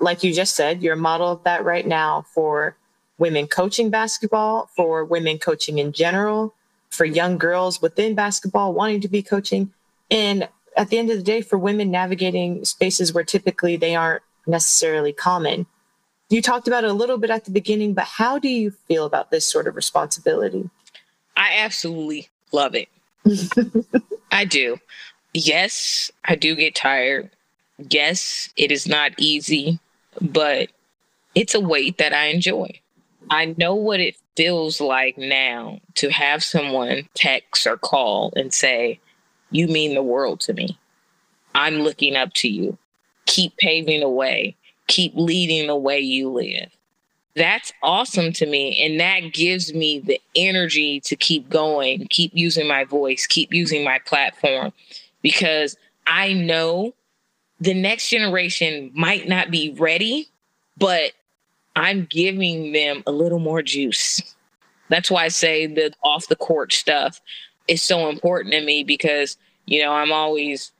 like 0.03 0.24
you 0.24 0.33
just 0.33 0.55
said, 0.55 0.83
you're 0.83 0.93
a 0.93 0.98
model 0.98 1.31
of 1.31 1.43
that 1.43 1.63
right 1.63 1.88
now 1.88 2.25
for 2.33 2.75
women 3.17 3.48
coaching 3.48 3.89
basketball, 3.89 4.69
for 4.75 5.05
women 5.05 5.39
coaching 5.39 5.77
in 5.79 5.93
general, 5.93 6.53
for 6.89 7.05
young 7.05 7.38
girls 7.38 7.81
within 7.81 8.13
basketball 8.13 8.74
wanting 8.74 9.01
to 9.01 9.07
be 9.07 9.24
coaching. 9.24 9.72
And 10.12 10.48
at 10.75 10.89
the 10.89 10.98
end 10.98 11.10
of 11.10 11.17
the 11.17 11.24
day, 11.24 11.41
for 11.41 11.57
women 11.57 11.89
navigating 11.89 12.65
spaces 12.65 13.13
where 13.13 13.24
typically 13.24 13.77
they 13.77 13.95
aren't 13.95 14.24
necessarily 14.45 15.13
common. 15.13 15.65
You 16.29 16.41
talked 16.41 16.67
about 16.67 16.83
it 16.83 16.89
a 16.89 16.93
little 16.93 17.17
bit 17.17 17.29
at 17.29 17.45
the 17.45 17.51
beginning, 17.51 17.93
but 17.93 18.05
how 18.05 18.39
do 18.39 18.50
you 18.50 18.72
feel 18.72 19.05
about 19.05 19.31
this 19.31 19.50
sort 19.50 19.67
of 19.67 19.75
responsibility? 19.75 20.69
I 21.38 21.57
absolutely 21.60 22.29
love 22.51 22.75
it. 22.75 22.89
I 24.31 24.43
do. 24.43 24.79
Yes, 25.33 26.12
I 26.25 26.36
do 26.36 26.55
get 26.55 26.75
tired. 26.75 27.29
Yes, 27.89 28.50
it 28.57 28.72
is 28.72 28.88
not 28.88 29.13
easy 29.17 29.79
but 30.22 30.70
it's 31.36 31.55
a 31.55 31.60
weight 31.60 31.98
that 31.98 32.13
I 32.13 32.27
enjoy. 32.27 32.79
I 33.29 33.55
know 33.58 33.75
what 33.75 34.00
it 34.00 34.15
feels 34.36 34.82
like 34.82 35.17
now 35.17 35.79
to 35.96 36.10
have 36.10 36.43
someone 36.43 37.08
text 37.13 37.65
or 37.65 37.77
call 37.77 38.34
and 38.36 38.53
say, 38.53 39.00
You 39.51 39.67
mean 39.67 39.96
the 39.96 40.03
world 40.03 40.41
to 40.41 40.53
me. 40.53 40.77
I'm 41.55 41.79
looking 41.79 42.15
up 42.15 42.34
to 42.36 42.48
you. 42.48 42.77
Keep 43.25 43.58
paving 43.58 44.01
the 44.01 44.10
way, 44.10 44.55
keep 44.88 45.13
leading 45.15 45.67
the 45.67 45.75
way 45.75 46.00
you 46.00 46.29
live. 46.29 46.70
That's 47.36 47.74
awesome 47.82 48.32
to 48.34 48.46
me. 48.46 48.86
And 48.86 49.00
that 49.00 49.34
gives 49.34 49.74
me 49.74 50.00
the 50.00 50.22
energy 50.36 51.00
to 51.01 51.15
keep 51.15 51.50
going, 51.50 52.05
keep 52.10 52.32
using 52.36 52.67
my 52.67 52.84
voice, 52.84 53.25
keep 53.25 53.53
using 53.53 53.84
my 53.84 54.00
platform 54.05 54.72
because 55.24 55.75
I 56.05 56.34
know 56.34 56.93
the 57.63 57.74
next 57.74 58.10
generation 58.10 58.91
might 58.93 59.29
not 59.29 59.50
be 59.50 59.74
ready, 59.79 60.27
but 60.77 61.13
I'm 61.77 62.05
giving 62.10 62.74
them 62.74 63.03
a 63.08 63.12
little 63.12 63.39
more 63.39 63.62
juice. 63.62 64.22
That's 64.89 65.10
why 65.10 65.24
I 65.24 65.27
say 65.29 65.67
the 65.67 65.93
off 66.03 66.27
the 66.27 66.36
court 66.36 66.74
stuff 66.74 67.22
is 67.70 67.82
so 67.82 68.10
important 68.10 68.53
to 68.53 68.62
me 68.62 68.84
because, 68.84 69.38
you 69.65 69.82
know, 69.82 69.93
I'm 69.93 70.12
always 70.12 70.74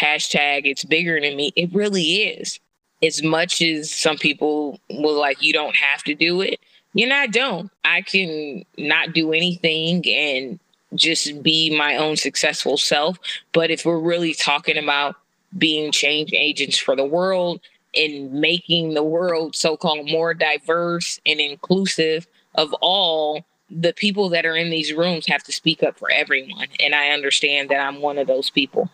hashtag 0.00 0.60
it's 0.64 0.84
bigger 0.84 1.20
than 1.20 1.34
me. 1.34 1.52
It 1.56 1.74
really 1.74 2.22
is. 2.22 2.60
As 3.02 3.20
much 3.20 3.60
as 3.60 3.92
some 3.92 4.16
people 4.16 4.78
will 4.90 5.18
like, 5.18 5.42
you 5.42 5.52
don't 5.52 5.74
have 5.74 6.04
to 6.04 6.14
do 6.14 6.40
it. 6.40 6.60
You 6.94 7.08
know, 7.08 7.16
I 7.16 7.26
don't. 7.26 7.68
I 7.84 8.02
can 8.02 8.64
not 8.76 9.12
do 9.12 9.32
anything 9.32 10.06
and 10.08 10.60
just 10.94 11.42
be 11.42 11.76
my 11.76 11.96
own 11.96 12.16
successful 12.16 12.76
self. 12.76 13.18
But 13.52 13.72
if 13.72 13.84
we're 13.84 13.98
really 13.98 14.34
talking 14.34 14.78
about 14.78 15.16
being 15.56 15.92
change 15.92 16.32
agents 16.32 16.78
for 16.78 16.94
the 16.94 17.04
world 17.04 17.60
and 17.96 18.32
making 18.32 18.94
the 18.94 19.02
world 19.02 19.56
so-called 19.56 20.10
more 20.10 20.34
diverse 20.34 21.20
and 21.24 21.40
inclusive 21.40 22.26
of 22.54 22.74
all 22.80 23.44
the 23.70 23.92
people 23.92 24.28
that 24.30 24.46
are 24.46 24.56
in 24.56 24.70
these 24.70 24.92
rooms 24.92 25.26
have 25.26 25.42
to 25.44 25.52
speak 25.52 25.82
up 25.82 25.98
for 25.98 26.10
everyone. 26.10 26.66
And 26.80 26.94
i 26.94 27.10
understand 27.10 27.68
that 27.70 27.80
i'm 27.80 28.00
one 28.00 28.18
of 28.18 28.26
those 28.26 28.50
people. 28.50 28.90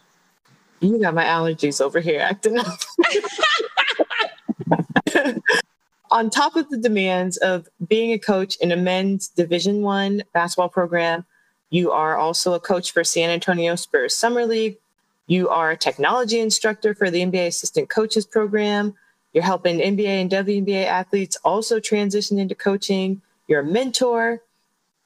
You 0.80 1.00
got 1.00 1.14
my 1.14 1.24
allergies 1.24 1.80
over 1.80 2.00
here 2.00 2.20
acting 2.20 2.58
up. 2.58 2.78
On 6.10 6.28
top 6.30 6.56
of 6.56 6.68
the 6.68 6.76
demands 6.76 7.38
of 7.38 7.68
being 7.88 8.12
a 8.12 8.18
coach 8.18 8.56
in 8.56 8.70
a 8.70 8.76
men's 8.76 9.28
division 9.28 9.82
one 9.82 10.22
basketball 10.32 10.68
program 10.68 11.24
you 11.70 11.90
are 11.90 12.16
also 12.16 12.52
a 12.54 12.60
coach 12.60 12.92
for 12.92 13.02
san 13.02 13.30
antonio 13.30 13.74
spurs 13.74 14.14
summer 14.14 14.46
league 14.46 14.76
you 15.26 15.48
are 15.48 15.70
a 15.70 15.76
technology 15.76 16.40
instructor 16.40 16.94
for 16.94 17.10
the 17.10 17.20
NBA 17.20 17.46
Assistant 17.46 17.88
Coaches 17.88 18.26
Program. 18.26 18.94
You're 19.32 19.44
helping 19.44 19.78
NBA 19.78 20.06
and 20.06 20.30
WNBA 20.30 20.84
athletes 20.84 21.36
also 21.44 21.80
transition 21.80 22.38
into 22.38 22.54
coaching. 22.54 23.22
You're 23.48 23.60
a 23.60 23.64
mentor. 23.64 24.42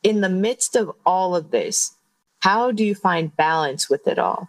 In 0.02 0.20
the 0.20 0.28
midst 0.28 0.76
of 0.76 0.92
all 1.04 1.34
of 1.34 1.50
this, 1.50 1.96
how 2.40 2.70
do 2.70 2.84
you 2.84 2.94
find 2.94 3.34
balance 3.36 3.90
with 3.90 4.06
it 4.06 4.18
all? 4.18 4.48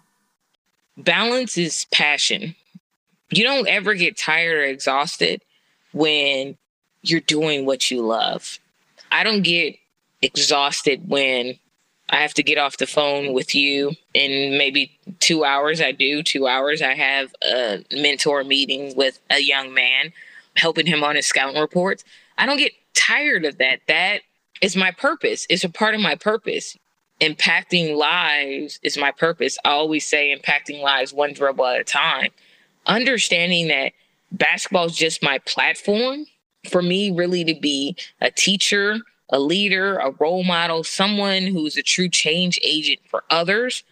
Balance 0.96 1.58
is 1.58 1.86
passion. 1.92 2.56
You 3.32 3.44
don't 3.44 3.68
ever 3.68 3.96
get 3.96 4.18
tired 4.18 4.58
or 4.58 4.64
exhausted 4.64 5.44
when 5.92 6.58
you're 7.02 7.20
doing 7.22 7.66
what 7.66 7.90
you 7.90 8.02
love. 8.02 8.60
I 9.12 9.24
don't 9.24 9.42
get 9.42 9.78
exhausted 10.22 11.08
when 11.08 11.58
I 12.10 12.18
have 12.18 12.34
to 12.36 12.44
get 12.44 12.58
off 12.58 12.78
the 12.78 12.88
phone 12.88 13.34
with 13.34 13.54
you 13.54 13.92
in 14.14 14.58
maybe 14.58 14.98
two 15.20 15.46
hours. 15.46 15.80
I 15.80 15.92
do 15.92 16.24
two 16.24 16.48
hours. 16.48 16.82
I 16.82 16.96
have 16.96 17.34
a 17.44 17.84
mentor 17.92 18.44
meeting 18.44 18.96
with 18.96 19.20
a 19.30 19.40
young 19.40 19.74
man, 19.74 20.12
helping 20.56 20.88
him 20.88 21.04
on 21.04 21.16
his 21.16 21.28
scouting 21.28 21.62
reports. 21.62 22.04
I 22.38 22.46
don't 22.46 22.58
get 22.58 22.74
tired 22.96 23.46
of 23.46 23.58
that. 23.60 23.82
That 23.88 24.22
is 24.62 24.76
my 24.76 24.92
purpose. 24.92 25.46
It's 25.50 25.64
a 25.64 25.70
part 25.70 25.94
of 25.94 26.02
my 26.02 26.16
purpose. 26.16 26.78
Impacting 27.22 27.96
lives 27.96 28.80
is 28.82 28.98
my 28.98 29.12
purpose. 29.12 29.58
I 29.64 29.70
always 29.70 30.08
say 30.08 30.36
impacting 30.36 30.82
lives 30.82 31.14
one 31.14 31.34
dribble 31.34 31.66
at 31.66 31.82
a 31.82 31.84
time. 31.84 32.30
Understanding 32.88 33.68
that 33.68 33.92
basketball 34.32 34.86
is 34.86 34.96
just 34.96 35.22
my 35.22 35.38
platform 35.40 36.26
for 36.70 36.82
me, 36.82 37.12
really 37.12 37.44
to 37.44 37.54
be 37.60 37.96
a 38.20 38.32
teacher 38.32 39.00
a 39.30 39.40
leader, 39.40 39.98
a 39.98 40.12
role 40.12 40.44
model, 40.44 40.84
someone 40.84 41.44
who's 41.44 41.78
a 41.78 41.84
true 41.84 42.10
change 42.10 42.60
agent 42.64 43.00
for 43.08 43.24
others 43.30 43.84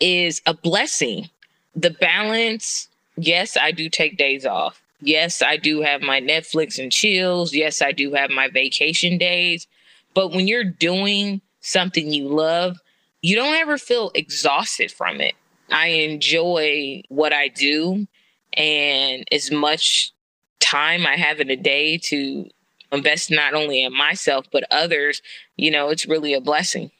is 0.00 0.40
a 0.46 0.54
blessing. 0.54 1.30
The 1.74 1.90
balance, 1.90 2.88
yes, 3.16 3.56
I 3.56 3.72
do 3.72 3.88
take 3.88 4.16
days 4.16 4.46
off. 4.46 4.80
Yes, 5.00 5.42
I 5.42 5.56
do 5.56 5.82
have 5.82 6.00
my 6.00 6.20
Netflix 6.20 6.78
and 6.78 6.90
chills. 6.90 7.54
Yes, 7.54 7.82
I 7.82 7.92
do 7.92 8.12
have 8.14 8.30
my 8.30 8.48
vacation 8.48 9.18
days. 9.18 9.66
But 10.14 10.32
when 10.32 10.48
you're 10.48 10.64
doing 10.64 11.42
something 11.60 12.10
you 12.12 12.28
love, 12.28 12.78
you 13.20 13.36
don't 13.36 13.56
ever 13.56 13.76
feel 13.76 14.10
exhausted 14.14 14.90
from 14.90 15.20
it. 15.20 15.34
I 15.70 15.88
enjoy 15.88 17.02
what 17.08 17.32
I 17.32 17.48
do. 17.48 18.06
And 18.54 19.24
as 19.32 19.50
much 19.50 20.12
time 20.60 21.06
I 21.06 21.16
have 21.16 21.40
in 21.40 21.50
a 21.50 21.56
day 21.56 21.98
to 21.98 22.48
invest 22.92 23.30
not 23.30 23.54
only 23.54 23.82
in 23.82 23.94
myself 23.94 24.46
but 24.52 24.64
others 24.70 25.22
you 25.56 25.70
know 25.70 25.88
it's 25.88 26.06
really 26.06 26.34
a 26.34 26.40
blessing 26.40 26.90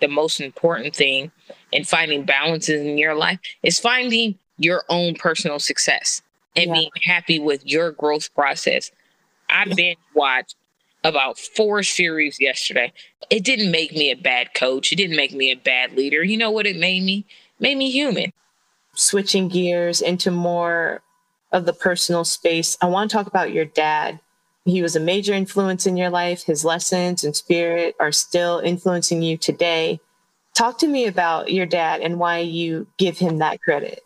the 0.00 0.08
most 0.08 0.40
important 0.40 0.96
thing 0.96 1.30
in 1.72 1.84
finding 1.84 2.24
balances 2.24 2.80
in 2.80 2.96
your 2.96 3.14
life 3.14 3.38
is 3.62 3.78
finding 3.78 4.38
your 4.58 4.82
own 4.88 5.14
personal 5.14 5.58
success 5.58 6.22
and 6.56 6.68
yeah. 6.68 6.74
being 6.74 6.90
happy 7.02 7.38
with 7.38 7.64
your 7.66 7.90
growth 7.92 8.32
process 8.34 8.90
i 9.50 9.64
binge 9.74 9.98
watched 10.14 10.56
about 11.04 11.38
four 11.38 11.82
series 11.82 12.40
yesterday. 12.40 12.92
It 13.30 13.44
didn't 13.44 13.70
make 13.70 13.92
me 13.92 14.10
a 14.10 14.16
bad 14.16 14.54
coach. 14.54 14.90
It 14.90 14.96
didn't 14.96 15.16
make 15.16 15.32
me 15.32 15.52
a 15.52 15.56
bad 15.56 15.92
leader. 15.92 16.24
You 16.24 16.38
know 16.38 16.50
what 16.50 16.66
it 16.66 16.76
made 16.76 17.02
me? 17.02 17.26
It 17.58 17.62
made 17.62 17.76
me 17.76 17.90
human. 17.90 18.32
Switching 18.94 19.48
gears 19.48 20.00
into 20.00 20.30
more 20.30 21.02
of 21.52 21.66
the 21.66 21.72
personal 21.72 22.24
space, 22.24 22.76
I 22.80 22.86
want 22.86 23.10
to 23.10 23.16
talk 23.16 23.26
about 23.26 23.52
your 23.52 23.66
dad. 23.66 24.18
He 24.64 24.80
was 24.80 24.96
a 24.96 25.00
major 25.00 25.34
influence 25.34 25.86
in 25.86 25.96
your 25.96 26.10
life. 26.10 26.44
His 26.44 26.64
lessons 26.64 27.22
and 27.22 27.36
spirit 27.36 27.94
are 28.00 28.12
still 28.12 28.60
influencing 28.60 29.22
you 29.22 29.36
today. 29.36 30.00
Talk 30.54 30.78
to 30.78 30.86
me 30.86 31.06
about 31.06 31.52
your 31.52 31.66
dad 31.66 32.00
and 32.00 32.18
why 32.18 32.38
you 32.38 32.86
give 32.96 33.18
him 33.18 33.38
that 33.38 33.60
credit. 33.60 34.00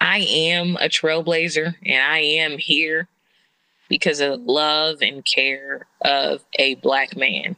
I 0.00 0.18
am 0.18 0.76
a 0.76 0.88
trailblazer 0.88 1.74
and 1.84 2.02
I 2.02 2.18
am 2.18 2.58
here 2.58 3.08
because 3.88 4.20
of 4.20 4.40
love 4.42 4.98
and 5.00 5.24
care 5.24 5.86
of 6.02 6.44
a 6.58 6.74
black 6.76 7.16
man. 7.16 7.56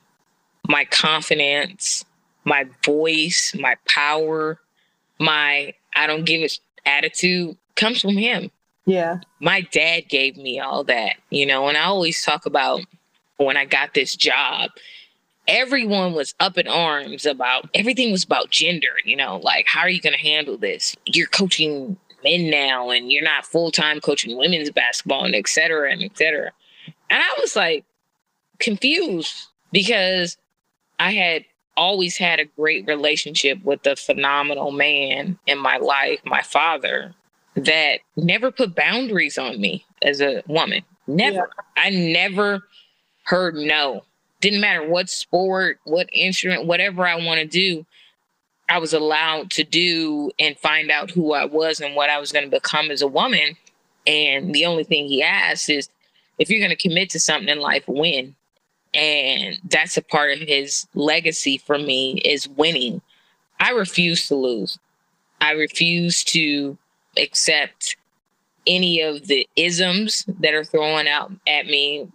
My 0.66 0.84
confidence, 0.86 2.04
my 2.44 2.66
voice, 2.84 3.54
my 3.58 3.76
power, 3.86 4.58
my 5.18 5.74
I 5.94 6.06
don't 6.06 6.24
give 6.24 6.42
it 6.42 6.58
attitude 6.86 7.56
comes 7.74 8.00
from 8.00 8.16
him. 8.16 8.50
Yeah. 8.88 9.18
My 9.38 9.60
dad 9.60 10.08
gave 10.08 10.38
me 10.38 10.58
all 10.60 10.82
that, 10.84 11.16
you 11.28 11.44
know, 11.44 11.68
and 11.68 11.76
I 11.76 11.84
always 11.84 12.24
talk 12.24 12.46
about 12.46 12.80
when 13.36 13.54
I 13.54 13.66
got 13.66 13.92
this 13.92 14.16
job, 14.16 14.70
everyone 15.46 16.14
was 16.14 16.34
up 16.40 16.56
in 16.56 16.66
arms 16.66 17.26
about 17.26 17.68
everything 17.74 18.10
was 18.10 18.24
about 18.24 18.48
gender, 18.48 18.94
you 19.04 19.14
know, 19.14 19.36
like 19.42 19.66
how 19.66 19.80
are 19.80 19.90
you 19.90 20.00
going 20.00 20.14
to 20.14 20.18
handle 20.18 20.56
this? 20.56 20.96
You're 21.04 21.26
coaching 21.26 21.98
men 22.24 22.48
now 22.48 22.88
and 22.88 23.12
you're 23.12 23.22
not 23.22 23.44
full 23.44 23.70
time 23.70 24.00
coaching 24.00 24.38
women's 24.38 24.70
basketball 24.70 25.26
and 25.26 25.34
et 25.34 25.48
cetera 25.48 25.92
and 25.92 26.02
et 26.02 26.16
cetera. 26.16 26.50
And 27.10 27.22
I 27.22 27.40
was 27.40 27.54
like 27.54 27.84
confused 28.58 29.48
because 29.70 30.38
I 30.98 31.12
had 31.12 31.44
always 31.76 32.16
had 32.16 32.40
a 32.40 32.46
great 32.46 32.86
relationship 32.86 33.62
with 33.62 33.86
a 33.86 33.96
phenomenal 33.96 34.72
man 34.72 35.38
in 35.46 35.58
my 35.58 35.76
life, 35.76 36.20
my 36.24 36.40
father, 36.40 37.14
that 37.64 38.00
never 38.16 38.50
put 38.50 38.74
boundaries 38.74 39.38
on 39.38 39.60
me 39.60 39.84
as 40.02 40.20
a 40.20 40.42
woman. 40.46 40.82
Never. 41.06 41.36
Yeah. 41.36 41.82
I 41.82 41.90
never 41.90 42.62
heard 43.24 43.54
no. 43.54 44.04
Didn't 44.40 44.60
matter 44.60 44.86
what 44.86 45.10
sport, 45.10 45.80
what 45.84 46.08
instrument, 46.12 46.66
whatever 46.66 47.06
I 47.06 47.16
want 47.16 47.40
to 47.40 47.46
do. 47.46 47.84
I 48.68 48.78
was 48.78 48.92
allowed 48.92 49.50
to 49.52 49.64
do 49.64 50.30
and 50.38 50.58
find 50.58 50.90
out 50.90 51.10
who 51.10 51.32
I 51.32 51.46
was 51.46 51.80
and 51.80 51.94
what 51.94 52.10
I 52.10 52.18
was 52.18 52.32
going 52.32 52.44
to 52.44 52.50
become 52.50 52.90
as 52.90 53.00
a 53.00 53.08
woman. 53.08 53.56
And 54.06 54.54
the 54.54 54.66
only 54.66 54.84
thing 54.84 55.08
he 55.08 55.22
asks 55.22 55.68
is 55.68 55.88
if 56.38 56.50
you're 56.50 56.60
going 56.60 56.76
to 56.76 56.76
commit 56.76 57.10
to 57.10 57.20
something 57.20 57.48
in 57.48 57.60
life, 57.60 57.84
win. 57.88 58.34
And 58.94 59.58
that's 59.64 59.96
a 59.96 60.02
part 60.02 60.32
of 60.32 60.40
his 60.40 60.86
legacy 60.94 61.58
for 61.58 61.78
me 61.78 62.20
is 62.24 62.48
winning. 62.48 63.00
I 63.60 63.70
refuse 63.70 64.28
to 64.28 64.34
lose. 64.34 64.78
I 65.40 65.52
refuse 65.52 66.22
to 66.24 66.76
accept 67.18 67.96
any 68.66 69.00
of 69.00 69.26
the 69.26 69.48
isms 69.56 70.24
that 70.40 70.54
are 70.54 70.64
thrown 70.64 71.06
out 71.06 71.32
at 71.46 71.66
me, 71.66 72.08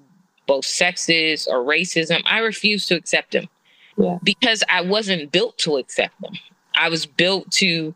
both 0.47 0.65
sexist 0.65 1.47
or 1.47 1.63
racism. 1.63 2.21
I 2.25 2.39
refuse 2.39 2.85
to 2.87 2.95
accept 2.95 3.31
them 3.31 3.49
yeah. 3.97 4.19
because 4.23 4.63
I 4.69 4.81
wasn't 4.81 5.31
built 5.31 5.57
to 5.59 5.77
accept 5.77 6.19
them. 6.21 6.33
I 6.75 6.89
was 6.89 7.05
built 7.05 7.51
to 7.53 7.95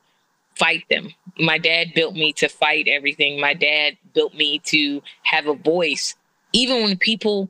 fight 0.55 0.83
them. 0.89 1.13
My 1.39 1.57
dad 1.57 1.93
built 1.93 2.15
me 2.15 2.33
to 2.33 2.49
fight 2.49 2.87
everything. 2.87 3.39
My 3.39 3.53
dad 3.53 3.97
built 4.13 4.33
me 4.33 4.59
to 4.65 5.01
have 5.23 5.47
a 5.47 5.53
voice, 5.53 6.15
even 6.51 6.83
when 6.83 6.97
people 6.97 7.49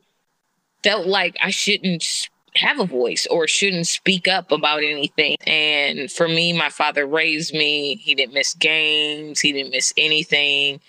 felt 0.84 1.08
like 1.08 1.38
I 1.42 1.50
shouldn't 1.50 2.30
have 2.56 2.80
a 2.80 2.86
voice 2.86 3.27
or 3.30 3.48
shouldn't 3.48 3.88
speak 3.88 4.27
up 4.27 4.51
about 4.51 4.84
anything. 4.84 5.38
And 5.46 6.12
for 6.12 6.27
me, 6.27 6.54
my 6.54 6.70
father 6.70 7.06
raised 7.06 7.54
me. 7.54 7.95
He 7.95 8.15
didn't 8.15 8.34
miss 8.34 8.54
games, 8.54 9.39
he 9.39 9.52
didn't 9.52 9.71
miss 9.71 9.93
anything. 9.98 10.80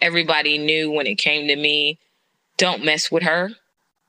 Everybody 0.00 0.58
knew 0.58 0.90
when 0.90 1.06
it 1.06 1.16
came 1.16 1.48
to 1.48 1.56
me, 1.56 1.98
don't 2.58 2.84
mess 2.84 3.10
with 3.10 3.22
her. 3.22 3.50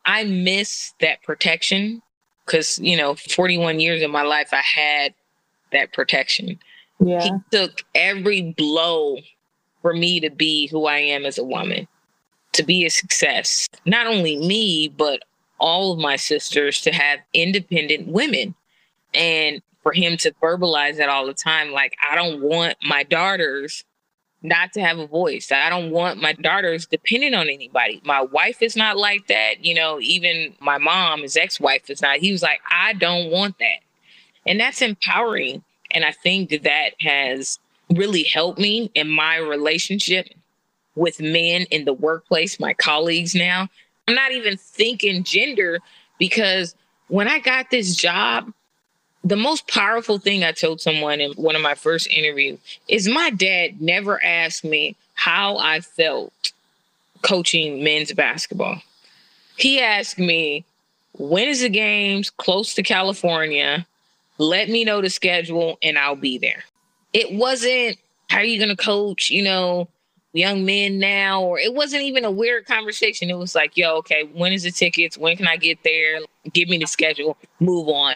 I 0.05 0.25
miss 0.25 0.93
that 0.99 1.23
protection 1.23 2.01
because 2.47 2.79
you 2.79 2.97
know 2.97 3.13
41 3.13 3.79
years 3.79 4.01
of 4.01 4.09
my 4.09 4.23
life 4.23 4.49
i 4.53 4.61
had 4.61 5.13
that 5.71 5.93
protection 5.93 6.57
yeah. 6.99 7.21
he 7.21 7.31
took 7.51 7.83
every 7.93 8.53
blow 8.57 9.17
for 9.81 9.93
me 9.93 10.19
to 10.19 10.29
be 10.29 10.67
who 10.67 10.85
i 10.85 10.97
am 10.97 11.25
as 11.25 11.37
a 11.37 11.43
woman 11.43 11.87
to 12.53 12.63
be 12.63 12.85
a 12.85 12.89
success 12.89 13.67
not 13.85 14.07
only 14.07 14.37
me 14.37 14.87
but 14.87 15.21
all 15.59 15.93
of 15.93 15.99
my 15.99 16.15
sisters 16.15 16.81
to 16.81 16.91
have 16.91 17.19
independent 17.33 18.07
women 18.07 18.55
and 19.13 19.61
for 19.81 19.93
him 19.93 20.17
to 20.17 20.31
verbalize 20.41 20.97
that 20.97 21.09
all 21.09 21.25
the 21.25 21.33
time 21.33 21.71
like 21.71 21.95
i 22.09 22.15
don't 22.15 22.41
want 22.41 22.75
my 22.83 23.03
daughters 23.03 23.83
not 24.43 24.73
to 24.73 24.81
have 24.81 24.99
a 24.99 25.07
voice. 25.07 25.51
I 25.51 25.69
don't 25.69 25.91
want 25.91 26.21
my 26.21 26.33
daughters 26.33 26.85
dependent 26.85 27.35
on 27.35 27.49
anybody. 27.49 28.01
My 28.05 28.21
wife 28.21 28.61
is 28.61 28.75
not 28.75 28.97
like 28.97 29.27
that. 29.27 29.65
You 29.65 29.75
know, 29.75 29.99
even 29.99 30.53
my 30.59 30.77
mom, 30.77 31.21
his 31.21 31.35
ex 31.35 31.59
wife, 31.59 31.89
is 31.89 32.01
not. 32.01 32.17
He 32.17 32.31
was 32.31 32.43
like, 32.43 32.61
I 32.69 32.93
don't 32.93 33.31
want 33.31 33.57
that. 33.59 33.79
And 34.45 34.59
that's 34.59 34.81
empowering. 34.81 35.63
And 35.91 36.05
I 36.05 36.11
think 36.11 36.49
that, 36.49 36.63
that 36.63 36.91
has 36.99 37.59
really 37.89 38.23
helped 38.23 38.59
me 38.59 38.91
in 38.93 39.09
my 39.09 39.37
relationship 39.37 40.27
with 40.95 41.19
men 41.19 41.63
in 41.71 41.85
the 41.85 41.93
workplace, 41.93 42.59
my 42.59 42.73
colleagues 42.73 43.33
now. 43.33 43.69
I'm 44.07 44.15
not 44.15 44.31
even 44.31 44.57
thinking 44.57 45.23
gender 45.23 45.79
because 46.17 46.75
when 47.09 47.27
I 47.27 47.39
got 47.39 47.69
this 47.69 47.95
job, 47.95 48.51
the 49.23 49.35
most 49.35 49.67
powerful 49.67 50.19
thing 50.19 50.43
I 50.43 50.53
told 50.53 50.79
someone 50.79 51.19
in 51.19 51.33
one 51.33 51.55
of 51.55 51.61
my 51.61 51.75
first 51.75 52.07
interviews 52.07 52.59
is 52.87 53.07
my 53.07 53.29
dad 53.29 53.81
never 53.81 54.23
asked 54.23 54.63
me 54.63 54.95
how 55.15 55.57
I 55.57 55.81
felt 55.81 56.31
coaching 57.21 57.83
men's 57.83 58.13
basketball. 58.13 58.81
He 59.57 59.81
asked 59.81 60.19
me, 60.19 60.63
when 61.13 61.47
is 61.47 61.61
the 61.61 61.69
games 61.69 62.29
close 62.29 62.73
to 62.75 62.83
California? 62.83 63.85
Let 64.37 64.69
me 64.69 64.85
know 64.85 65.01
the 65.01 65.09
schedule 65.09 65.77
and 65.81 65.97
I'll 65.97 66.15
be 66.15 66.37
there. 66.37 66.63
It 67.11 67.33
wasn't, 67.33 67.97
how 68.29 68.37
are 68.37 68.43
you 68.43 68.59
going 68.59 68.75
to 68.75 68.81
coach, 68.81 69.29
you 69.29 69.41
know, 69.41 69.89
young 70.33 70.65
men 70.65 70.99
now? 70.99 71.41
Or 71.41 71.59
it 71.59 71.73
wasn't 71.73 72.03
even 72.03 72.25
a 72.25 72.31
weird 72.31 72.65
conversation. 72.65 73.29
It 73.29 73.37
was 73.37 73.55
like, 73.55 73.77
yo, 73.77 73.97
okay, 73.97 74.23
when 74.33 74.53
is 74.53 74.63
the 74.63 74.71
tickets? 74.71 75.17
When 75.17 75.37
can 75.37 75.47
I 75.47 75.57
get 75.57 75.79
there? 75.83 76.19
Give 76.53 76.69
me 76.69 76.77
the 76.77 76.87
schedule, 76.87 77.37
move 77.59 77.87
on. 77.89 78.15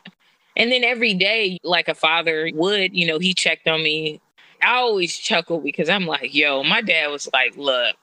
And 0.57 0.71
then 0.71 0.83
every 0.83 1.13
day, 1.13 1.59
like 1.63 1.87
a 1.87 1.95
father 1.95 2.49
would, 2.53 2.93
you 2.93 3.07
know, 3.07 3.19
he 3.19 3.33
checked 3.33 3.67
on 3.67 3.81
me. 3.83 4.19
I 4.61 4.75
always 4.75 5.17
chuckle 5.17 5.59
because 5.59 5.89
I'm 5.89 6.05
like, 6.05 6.35
yo, 6.35 6.63
my 6.63 6.81
dad 6.81 7.07
was 7.07 7.29
like, 7.33 7.55
look, 7.57 7.95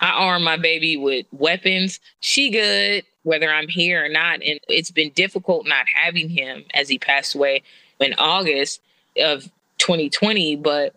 I 0.00 0.10
arm 0.10 0.44
my 0.44 0.56
baby 0.56 0.96
with 0.96 1.26
weapons. 1.32 1.98
She 2.20 2.50
good, 2.50 3.04
whether 3.22 3.50
I'm 3.50 3.68
here 3.68 4.04
or 4.04 4.08
not. 4.08 4.42
And 4.42 4.60
it's 4.68 4.90
been 4.90 5.10
difficult 5.12 5.66
not 5.66 5.86
having 5.92 6.28
him 6.28 6.64
as 6.74 6.88
he 6.88 6.98
passed 6.98 7.34
away 7.34 7.62
in 7.98 8.14
August 8.18 8.80
of 9.18 9.50
2020. 9.78 10.56
But 10.56 10.94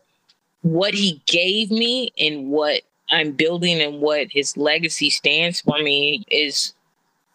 what 0.61 0.93
he 0.93 1.21
gave 1.25 1.71
me 1.71 2.11
and 2.17 2.49
what 2.49 2.81
I'm 3.09 3.31
building 3.31 3.81
and 3.81 4.01
what 4.01 4.27
his 4.31 4.57
legacy 4.57 5.09
stands 5.09 5.61
for 5.61 5.79
me 5.79 6.23
is 6.29 6.73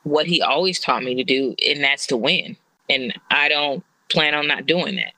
what 0.04 0.26
he 0.26 0.42
always 0.42 0.78
taught 0.78 1.02
me 1.02 1.14
to 1.14 1.24
do, 1.24 1.54
and 1.66 1.82
that's 1.82 2.06
to 2.08 2.16
win. 2.16 2.56
And 2.88 3.14
I 3.30 3.48
don't 3.48 3.82
plan 4.10 4.34
on 4.34 4.46
not 4.46 4.66
doing 4.66 4.96
that. 4.96 5.14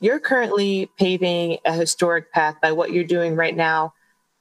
You're 0.00 0.20
currently 0.20 0.90
paving 0.98 1.58
a 1.64 1.72
historic 1.72 2.30
path 2.30 2.56
by 2.60 2.72
what 2.72 2.92
you're 2.92 3.04
doing 3.04 3.36
right 3.36 3.56
now. 3.56 3.94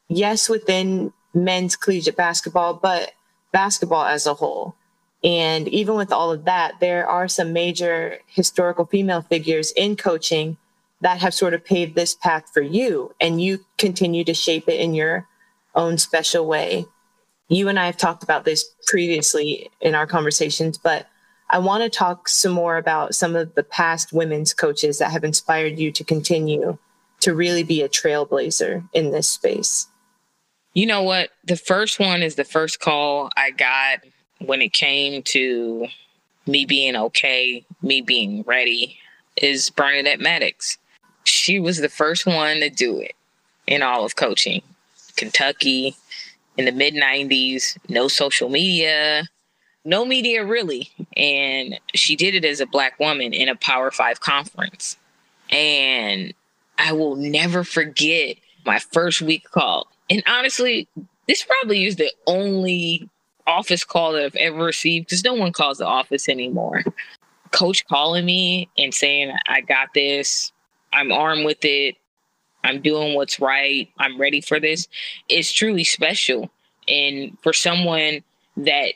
Yes, 0.09 0.49
within 0.49 1.13
men's 1.33 1.75
collegiate 1.75 2.17
basketball, 2.17 2.73
but 2.73 3.13
basketball 3.53 4.05
as 4.05 4.27
a 4.27 4.33
whole. 4.33 4.75
And 5.23 5.69
even 5.69 5.95
with 5.95 6.11
all 6.11 6.31
of 6.31 6.43
that, 6.43 6.81
there 6.81 7.07
are 7.07 7.29
some 7.29 7.53
major 7.53 8.19
historical 8.27 8.85
female 8.85 9.21
figures 9.21 9.71
in 9.71 9.95
coaching 9.95 10.57
that 11.03 11.19
have 11.19 11.33
sort 11.33 11.53
of 11.53 11.63
paved 11.63 11.95
this 11.95 12.15
path 12.15 12.45
for 12.53 12.61
you, 12.61 13.13
and 13.19 13.41
you 13.41 13.59
continue 13.77 14.23
to 14.23 14.33
shape 14.33 14.67
it 14.67 14.79
in 14.79 14.93
your 14.93 15.27
own 15.75 15.97
special 15.97 16.47
way. 16.47 16.85
You 17.49 17.67
and 17.67 17.77
I 17.77 17.85
have 17.85 17.97
talked 17.97 18.23
about 18.23 18.45
this 18.45 18.65
previously 18.87 19.69
in 19.81 19.95
our 19.95 20.07
conversations, 20.07 20.77
but 20.77 21.07
I 21.49 21.59
want 21.59 21.83
to 21.83 21.89
talk 21.89 22.29
some 22.29 22.53
more 22.53 22.77
about 22.77 23.15
some 23.15 23.35
of 23.35 23.53
the 23.53 23.63
past 23.63 24.13
women's 24.13 24.53
coaches 24.53 24.97
that 24.99 25.11
have 25.11 25.25
inspired 25.25 25.77
you 25.77 25.91
to 25.91 26.03
continue 26.05 26.77
to 27.19 27.35
really 27.35 27.63
be 27.63 27.81
a 27.81 27.89
trailblazer 27.89 28.87
in 28.93 29.11
this 29.11 29.29
space. 29.29 29.87
You 30.73 30.85
know 30.85 31.03
what? 31.03 31.31
The 31.43 31.57
first 31.57 31.99
one 31.99 32.23
is 32.23 32.35
the 32.35 32.45
first 32.45 32.79
call 32.79 33.29
I 33.35 33.51
got 33.51 33.99
when 34.39 34.61
it 34.61 34.71
came 34.71 35.21
to 35.23 35.87
me 36.47 36.65
being 36.65 36.95
okay, 36.95 37.65
me 37.81 38.01
being 38.01 38.43
ready, 38.43 38.97
is 39.35 39.69
Bernadette 39.69 40.19
Mattox. 40.19 40.77
She 41.23 41.59
was 41.59 41.77
the 41.77 41.89
first 41.89 42.25
one 42.25 42.59
to 42.59 42.69
do 42.69 42.99
it 42.99 43.15
in 43.67 43.81
all 43.81 44.05
of 44.05 44.15
coaching. 44.15 44.61
Kentucky, 45.15 45.95
in 46.57 46.65
the 46.65 46.71
mid 46.71 46.93
90s, 46.93 47.77
no 47.89 48.07
social 48.07 48.49
media, 48.49 49.23
no 49.85 50.05
media 50.05 50.45
really. 50.45 50.89
And 51.17 51.79
she 51.93 52.15
did 52.15 52.35
it 52.35 52.45
as 52.45 52.59
a 52.59 52.65
black 52.65 52.99
woman 52.99 53.33
in 53.33 53.49
a 53.49 53.55
Power 53.55 53.91
Five 53.91 54.19
conference. 54.19 54.97
And 55.49 56.33
I 56.77 56.93
will 56.93 57.15
never 57.15 57.63
forget 57.63 58.37
my 58.65 58.79
first 58.79 59.21
week 59.21 59.49
call. 59.51 59.87
And 60.09 60.23
honestly, 60.27 60.87
this 61.27 61.43
probably 61.43 61.85
is 61.85 61.95
the 61.97 62.11
only 62.27 63.09
office 63.45 63.83
call 63.83 64.13
that 64.13 64.25
I've 64.25 64.35
ever 64.35 64.63
received 64.63 65.07
because 65.07 65.23
no 65.23 65.33
one 65.33 65.51
calls 65.51 65.77
the 65.77 65.85
office 65.85 66.29
anymore. 66.29 66.83
Coach 67.51 67.85
calling 67.87 68.25
me 68.25 68.69
and 68.77 68.93
saying, 68.93 69.33
I 69.47 69.61
got 69.61 69.89
this, 69.93 70.51
I'm 70.93 71.11
armed 71.11 71.45
with 71.45 71.63
it, 71.63 71.95
I'm 72.63 72.81
doing 72.81 73.15
what's 73.15 73.39
right, 73.39 73.89
I'm 73.99 74.19
ready 74.19 74.41
for 74.41 74.59
this 74.59 74.87
is 75.29 75.51
truly 75.51 75.83
special. 75.83 76.49
And 76.87 77.37
for 77.41 77.53
someone 77.53 78.23
that 78.57 78.93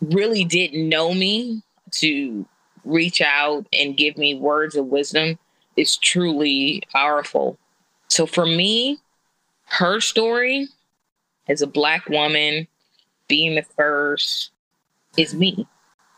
really 0.00 0.44
didn't 0.44 0.88
know 0.88 1.14
me 1.14 1.62
to 1.92 2.46
reach 2.84 3.20
out 3.20 3.66
and 3.72 3.96
give 3.96 4.18
me 4.18 4.34
words 4.34 4.76
of 4.76 4.86
wisdom 4.86 5.38
is 5.76 5.96
truly 5.96 6.82
powerful. 6.92 7.58
So 8.08 8.26
for 8.26 8.46
me, 8.46 8.98
her 9.64 10.00
story 10.00 10.68
as 11.48 11.62
a 11.62 11.66
black 11.66 12.08
woman 12.08 12.68
being 13.28 13.54
the 13.54 13.62
first 13.76 14.50
is 15.16 15.34
me. 15.34 15.66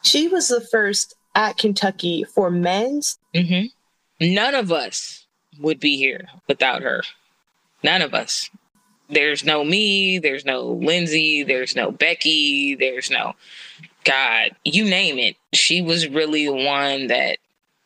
She 0.02 0.28
was 0.28 0.48
the 0.48 0.60
first 0.60 1.14
at 1.34 1.56
Kentucky 1.58 2.24
for 2.24 2.50
men's. 2.50 3.18
Mm-hmm. 3.34 3.66
None 4.20 4.54
of 4.54 4.72
us 4.72 5.26
would 5.60 5.80
be 5.80 5.96
here 5.96 6.26
without 6.46 6.82
her. 6.82 7.02
None 7.82 8.02
of 8.02 8.14
us. 8.14 8.50
There's 9.08 9.44
no 9.44 9.62
me, 9.62 10.18
there's 10.18 10.44
no 10.44 10.62
Lindsay, 10.62 11.42
there's 11.42 11.76
no 11.76 11.90
Becky, 11.92 12.74
there's 12.74 13.10
no 13.10 13.34
God, 14.04 14.50
you 14.64 14.84
name 14.84 15.18
it. 15.18 15.36
She 15.52 15.82
was 15.82 16.08
really 16.08 16.46
the 16.46 16.54
one 16.54 17.08
that 17.08 17.38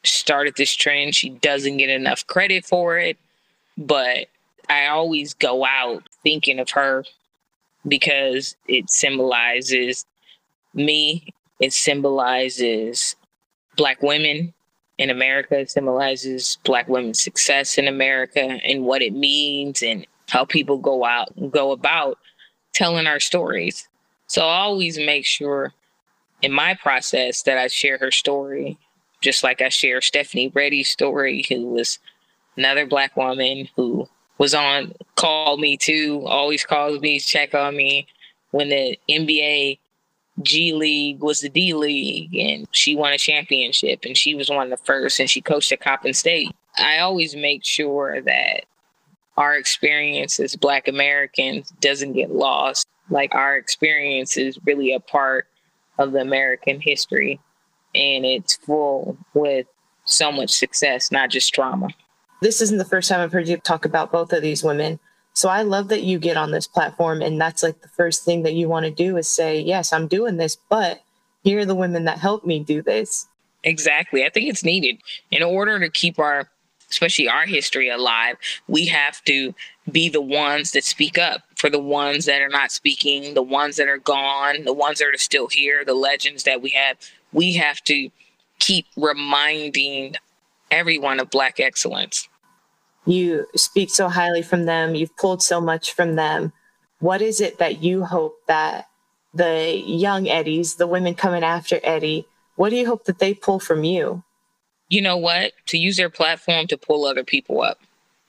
started 0.04 0.54
this 0.56 0.74
trend. 0.74 1.14
She 1.14 1.30
doesn't 1.30 1.78
get 1.78 1.90
enough 1.90 2.26
credit 2.26 2.64
for 2.64 2.98
it, 2.98 3.18
but 3.76 4.28
I 4.68 4.86
always 4.86 5.34
go 5.34 5.64
out 5.64 6.04
thinking 6.22 6.58
of 6.58 6.70
her 6.70 7.04
because 7.86 8.56
it 8.68 8.90
symbolizes 8.90 10.06
me. 10.74 11.34
It 11.58 11.72
symbolizes 11.72 13.16
Black 13.76 14.02
women 14.02 14.54
in 15.00 15.08
America. 15.08 15.66
Symbolizes 15.66 16.58
Black 16.64 16.86
women's 16.86 17.20
success 17.20 17.78
in 17.78 17.88
America 17.88 18.40
and 18.40 18.84
what 18.84 19.00
it 19.00 19.14
means 19.14 19.82
and 19.82 20.06
how 20.28 20.44
people 20.44 20.76
go 20.76 21.04
out 21.04 21.34
and 21.36 21.50
go 21.50 21.72
about 21.72 22.18
telling 22.74 23.06
our 23.06 23.18
stories. 23.18 23.88
So 24.26 24.42
I 24.42 24.58
always 24.58 24.98
make 24.98 25.24
sure 25.24 25.72
in 26.42 26.52
my 26.52 26.74
process 26.74 27.42
that 27.42 27.56
I 27.56 27.66
share 27.68 27.96
her 27.98 28.10
story, 28.10 28.78
just 29.22 29.42
like 29.42 29.62
I 29.62 29.70
share 29.70 30.02
Stephanie 30.02 30.52
Ready's 30.54 30.90
story, 30.90 31.46
who 31.48 31.66
was 31.66 31.98
another 32.58 32.86
Black 32.86 33.16
woman 33.16 33.68
who 33.76 34.06
was 34.36 34.54
on 34.54 34.92
called 35.16 35.60
me 35.60 35.78
too, 35.78 36.22
always 36.26 36.64
calls 36.64 37.00
me, 37.00 37.18
check 37.18 37.54
on 37.54 37.74
me 37.74 38.06
when 38.50 38.68
the 38.68 38.98
NBA 39.08 39.78
G 40.42 40.72
League 40.72 41.20
was 41.20 41.40
the 41.40 41.48
D 41.48 41.74
League 41.74 42.34
and 42.36 42.66
she 42.72 42.96
won 42.96 43.12
a 43.12 43.18
championship 43.18 44.00
and 44.04 44.16
she 44.16 44.34
was 44.34 44.50
one 44.50 44.64
of 44.64 44.70
the 44.70 44.84
first 44.84 45.20
and 45.20 45.28
she 45.28 45.40
coached 45.40 45.72
at 45.72 45.80
Coppin 45.80 46.14
State. 46.14 46.50
I 46.78 46.98
always 46.98 47.34
make 47.34 47.64
sure 47.64 48.20
that 48.22 48.64
our 49.36 49.54
experience 49.56 50.38
as 50.40 50.56
Black 50.56 50.88
Americans 50.88 51.70
doesn't 51.80 52.12
get 52.12 52.30
lost. 52.30 52.86
Like 53.10 53.34
our 53.34 53.56
experience 53.56 54.36
is 54.36 54.58
really 54.64 54.92
a 54.92 55.00
part 55.00 55.46
of 55.98 56.12
the 56.12 56.20
American 56.20 56.80
history 56.80 57.40
and 57.94 58.24
it's 58.24 58.56
full 58.56 59.16
with 59.34 59.66
so 60.04 60.30
much 60.32 60.50
success, 60.50 61.10
not 61.10 61.30
just 61.30 61.52
trauma 61.52 61.88
this 62.40 62.60
isn't 62.60 62.78
the 62.78 62.84
first 62.84 63.08
time 63.08 63.20
I've 63.20 63.32
heard 63.32 63.48
you 63.48 63.56
talk 63.58 63.84
about 63.84 64.12
both 64.12 64.32
of 64.32 64.42
these 64.42 64.64
women. 64.64 64.98
So 65.34 65.48
I 65.48 65.62
love 65.62 65.88
that 65.88 66.02
you 66.02 66.18
get 66.18 66.36
on 66.36 66.50
this 66.50 66.66
platform 66.66 67.22
and 67.22 67.40
that's 67.40 67.62
like 67.62 67.80
the 67.80 67.88
first 67.88 68.24
thing 68.24 68.42
that 68.42 68.54
you 68.54 68.68
want 68.68 68.84
to 68.84 68.90
do 68.90 69.16
is 69.16 69.28
say, 69.28 69.60
yes, 69.60 69.92
I'm 69.92 70.06
doing 70.06 70.36
this, 70.36 70.56
but 70.68 71.02
here 71.44 71.60
are 71.60 71.64
the 71.64 71.74
women 71.74 72.04
that 72.04 72.18
helped 72.18 72.46
me 72.46 72.60
do 72.60 72.82
this. 72.82 73.26
Exactly. 73.64 74.24
I 74.24 74.30
think 74.30 74.48
it's 74.48 74.64
needed 74.64 74.98
in 75.30 75.42
order 75.42 75.78
to 75.78 75.88
keep 75.88 76.18
our, 76.18 76.48
especially 76.90 77.28
our 77.28 77.46
history 77.46 77.88
alive. 77.88 78.36
We 78.68 78.86
have 78.86 79.22
to 79.24 79.54
be 79.90 80.08
the 80.08 80.20
ones 80.20 80.72
that 80.72 80.84
speak 80.84 81.18
up 81.18 81.42
for 81.56 81.70
the 81.70 81.78
ones 81.78 82.26
that 82.26 82.42
are 82.42 82.48
not 82.48 82.72
speaking, 82.72 83.34
the 83.34 83.42
ones 83.42 83.76
that 83.76 83.88
are 83.88 83.98
gone, 83.98 84.64
the 84.64 84.72
ones 84.72 84.98
that 84.98 85.08
are 85.08 85.18
still 85.18 85.48
here, 85.48 85.84
the 85.84 85.94
legends 85.94 86.44
that 86.44 86.62
we 86.62 86.70
have. 86.70 86.96
We 87.32 87.54
have 87.54 87.82
to 87.84 88.10
keep 88.58 88.86
reminding 88.96 90.16
everyone 90.70 91.20
of 91.20 91.30
Black 91.30 91.60
excellence. 91.60 92.28
You 93.06 93.46
speak 93.56 93.90
so 93.90 94.08
highly 94.08 94.42
from 94.42 94.66
them, 94.66 94.94
you've 94.94 95.16
pulled 95.16 95.42
so 95.42 95.60
much 95.60 95.92
from 95.92 96.16
them. 96.16 96.52
What 96.98 97.22
is 97.22 97.40
it 97.40 97.58
that 97.58 97.82
you 97.82 98.04
hope 98.04 98.36
that 98.46 98.88
the 99.32 99.82
young 99.86 100.28
Eddies, 100.28 100.74
the 100.74 100.86
women 100.86 101.14
coming 101.14 101.42
after 101.42 101.80
Eddie, 101.82 102.26
what 102.56 102.70
do 102.70 102.76
you 102.76 102.86
hope 102.86 103.04
that 103.04 103.18
they 103.18 103.32
pull 103.32 103.58
from 103.58 103.84
you? 103.84 104.22
You 104.88 105.00
know 105.00 105.16
what? 105.16 105.52
To 105.66 105.78
use 105.78 105.96
their 105.96 106.10
platform 106.10 106.66
to 106.66 106.76
pull 106.76 107.06
other 107.06 107.24
people 107.24 107.62
up. 107.62 107.78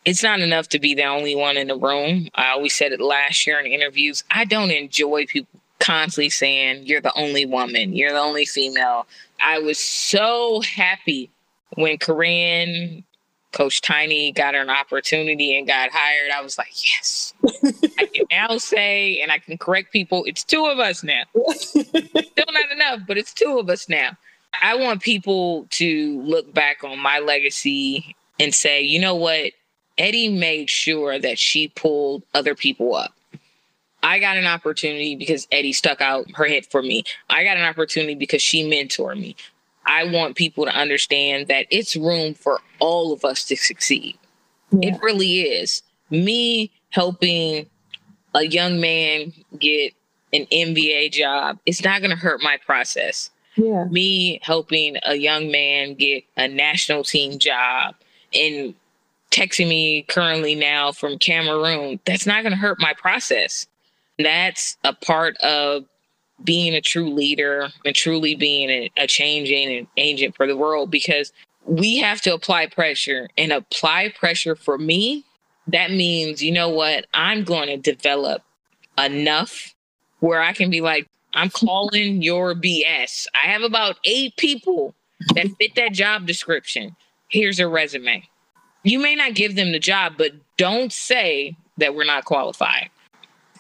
It's 0.06 0.24
not 0.24 0.40
enough 0.40 0.70
to 0.70 0.80
be 0.80 0.96
the 0.96 1.04
only 1.04 1.36
one 1.36 1.58
in 1.58 1.68
the 1.68 1.76
room. 1.76 2.30
I 2.34 2.50
always 2.50 2.74
said 2.74 2.92
it 2.92 3.02
last 3.02 3.46
year 3.46 3.60
in 3.60 3.66
interviews. 3.66 4.24
I 4.32 4.46
don't 4.46 4.72
enjoy 4.72 5.26
people 5.26 5.60
constantly 5.80 6.30
saying, 6.30 6.86
You're 6.86 7.02
the 7.02 7.18
only 7.18 7.46
woman, 7.46 7.94
you're 7.94 8.14
the 8.14 8.20
only 8.20 8.46
female. 8.46 9.08
I 9.44 9.60
was 9.60 9.80
so 9.80 10.62
happy 10.62 11.30
when 11.76 11.98
Corinne, 11.98 13.04
Coach 13.52 13.82
Tiny 13.82 14.32
got 14.32 14.56
an 14.56 14.70
opportunity 14.70 15.58
and 15.58 15.68
got 15.68 15.90
hired, 15.92 16.32
I 16.32 16.42
was 16.42 16.58
like, 16.58 16.74
yes. 16.84 17.34
I 17.98 18.06
can 18.06 18.26
now 18.32 18.58
say, 18.58 19.22
and 19.22 19.32
I 19.32 19.40
can 19.40 19.58
correct 19.58 19.92
people, 19.92 20.24
it's 20.26 20.44
two 20.44 20.66
of 20.66 20.80
us 20.80 21.04
now. 21.04 21.24
Still 21.62 22.46
not 22.52 22.72
enough, 22.72 23.02
but 23.08 23.18
it's 23.18 23.34
two 23.34 23.60
of 23.60 23.70
us 23.70 23.90
now. 23.90 24.18
I 24.62 24.76
want 24.76 25.02
people 25.02 25.68
to 25.72 26.22
look 26.22 26.54
back 26.54 26.84
on 26.84 27.00
my 27.00 27.20
legacy 27.20 28.16
and 28.40 28.54
say, 28.54 28.82
you 28.82 29.00
know 29.00 29.16
what? 29.16 29.52
Eddie 29.98 30.30
made 30.30 30.70
sure 30.70 31.20
that 31.20 31.38
she 31.38 31.70
pulled 31.70 32.24
other 32.34 32.56
people 32.56 32.96
up. 32.96 33.14
I 34.04 34.20
got 34.20 34.38
an 34.38 34.48
opportunity 34.48 35.16
because 35.16 35.48
Eddie 35.52 35.74
stuck 35.74 36.02
out 36.02 36.26
her 36.36 36.46
head 36.46 36.66
for 36.66 36.82
me. 36.82 37.04
I 37.30 37.44
got 37.44 37.58
an 37.58 37.64
opportunity 37.64 38.16
because 38.16 38.42
she 38.42 38.68
mentored 38.70 39.20
me. 39.20 39.36
I 39.86 40.06
want 40.06 40.36
people 40.36 40.66
to 40.66 40.72
understand 40.72 41.48
that 41.48 41.66
it's 41.70 41.96
room 41.96 42.34
for 42.34 42.60
all 42.80 43.14
of 43.14 43.26
us 43.26 43.46
to 43.46 43.56
succeed. 43.56 44.18
Yeah. 44.72 44.90
It 44.90 45.02
really 45.02 45.42
is. 45.42 45.82
Me 46.10 46.72
helping 46.90 47.68
a 48.34 48.44
young 48.44 48.80
man 48.80 49.34
get 49.60 49.94
an 50.34 50.46
NBA 50.52 51.12
job, 51.12 51.60
it's 51.66 51.84
not 51.84 52.02
going 52.02 52.12
to 52.12 52.18
hurt 52.18 52.42
my 52.42 52.58
process. 52.66 53.30
Yeah. 53.56 53.86
Me 53.86 54.40
helping 54.42 54.98
a 55.04 55.16
young 55.16 55.52
man 55.52 55.96
get 55.96 56.24
a 56.38 56.48
national 56.48 57.04
team 57.04 57.38
job 57.38 57.96
and 58.34 58.74
texting 59.32 59.68
me 59.68 60.04
currently 60.04 60.56
now 60.56 60.92
from 60.92 61.18
Cameroon, 61.18 62.00
that's 62.06 62.26
not 62.26 62.44
going 62.44 62.52
to 62.52 62.58
hurt 62.58 62.80
my 62.80 62.94
process. 62.94 63.66
That's 64.20 64.78
a 64.84 64.94
part 64.94 65.36
of 65.38 65.86
being 66.44 66.74
a 66.74 66.82
true 66.82 67.14
leader 67.14 67.70
and 67.86 67.96
truly 67.96 68.36
being 68.36 68.70
a, 68.70 68.92
a 68.98 69.08
changing 69.08 69.88
agent 69.98 70.36
for 70.36 70.48
the 70.48 70.58
world 70.58 70.92
because 70.92 71.32
we 71.66 71.98
have 72.00 72.22
to 72.22 72.34
apply 72.34 72.68
pressure 72.68 73.30
and 73.38 73.52
apply 73.52 74.14
pressure 74.18 74.56
for 74.56 74.78
me. 74.78 75.24
That 75.68 75.92
means, 75.92 76.44
you 76.44 76.52
know 76.52 76.70
what? 76.70 77.06
I'm 77.14 77.44
going 77.44 77.68
to 77.68 77.78
develop 77.78 78.44
enough 78.98 79.76
where 80.20 80.42
I 80.42 80.54
can 80.54 80.70
be 80.70 80.82
like, 80.82 81.08
I'm 81.34 81.50
calling 81.50 82.22
your 82.22 82.54
BS. 82.54 83.28
I 83.36 83.48
have 83.48 83.62
about 83.62 83.98
eight 84.04 84.36
people 84.38 84.94
that 85.36 85.48
fit 85.60 85.76
that 85.76 85.94
job 85.94 86.26
description. 86.26 86.96
Here's 87.30 87.60
a 87.60 87.68
resume. 87.68 88.28
You 88.84 89.00
may 89.00 89.16
not 89.16 89.36
give 89.36 89.56
them 89.56 89.72
the 89.72 89.80
job, 89.80 90.14
but 90.18 90.32
don't 90.58 90.92
say 90.92 91.56
that 91.78 91.96
we're 91.96 92.04
not 92.04 92.26
qualified 92.26 92.90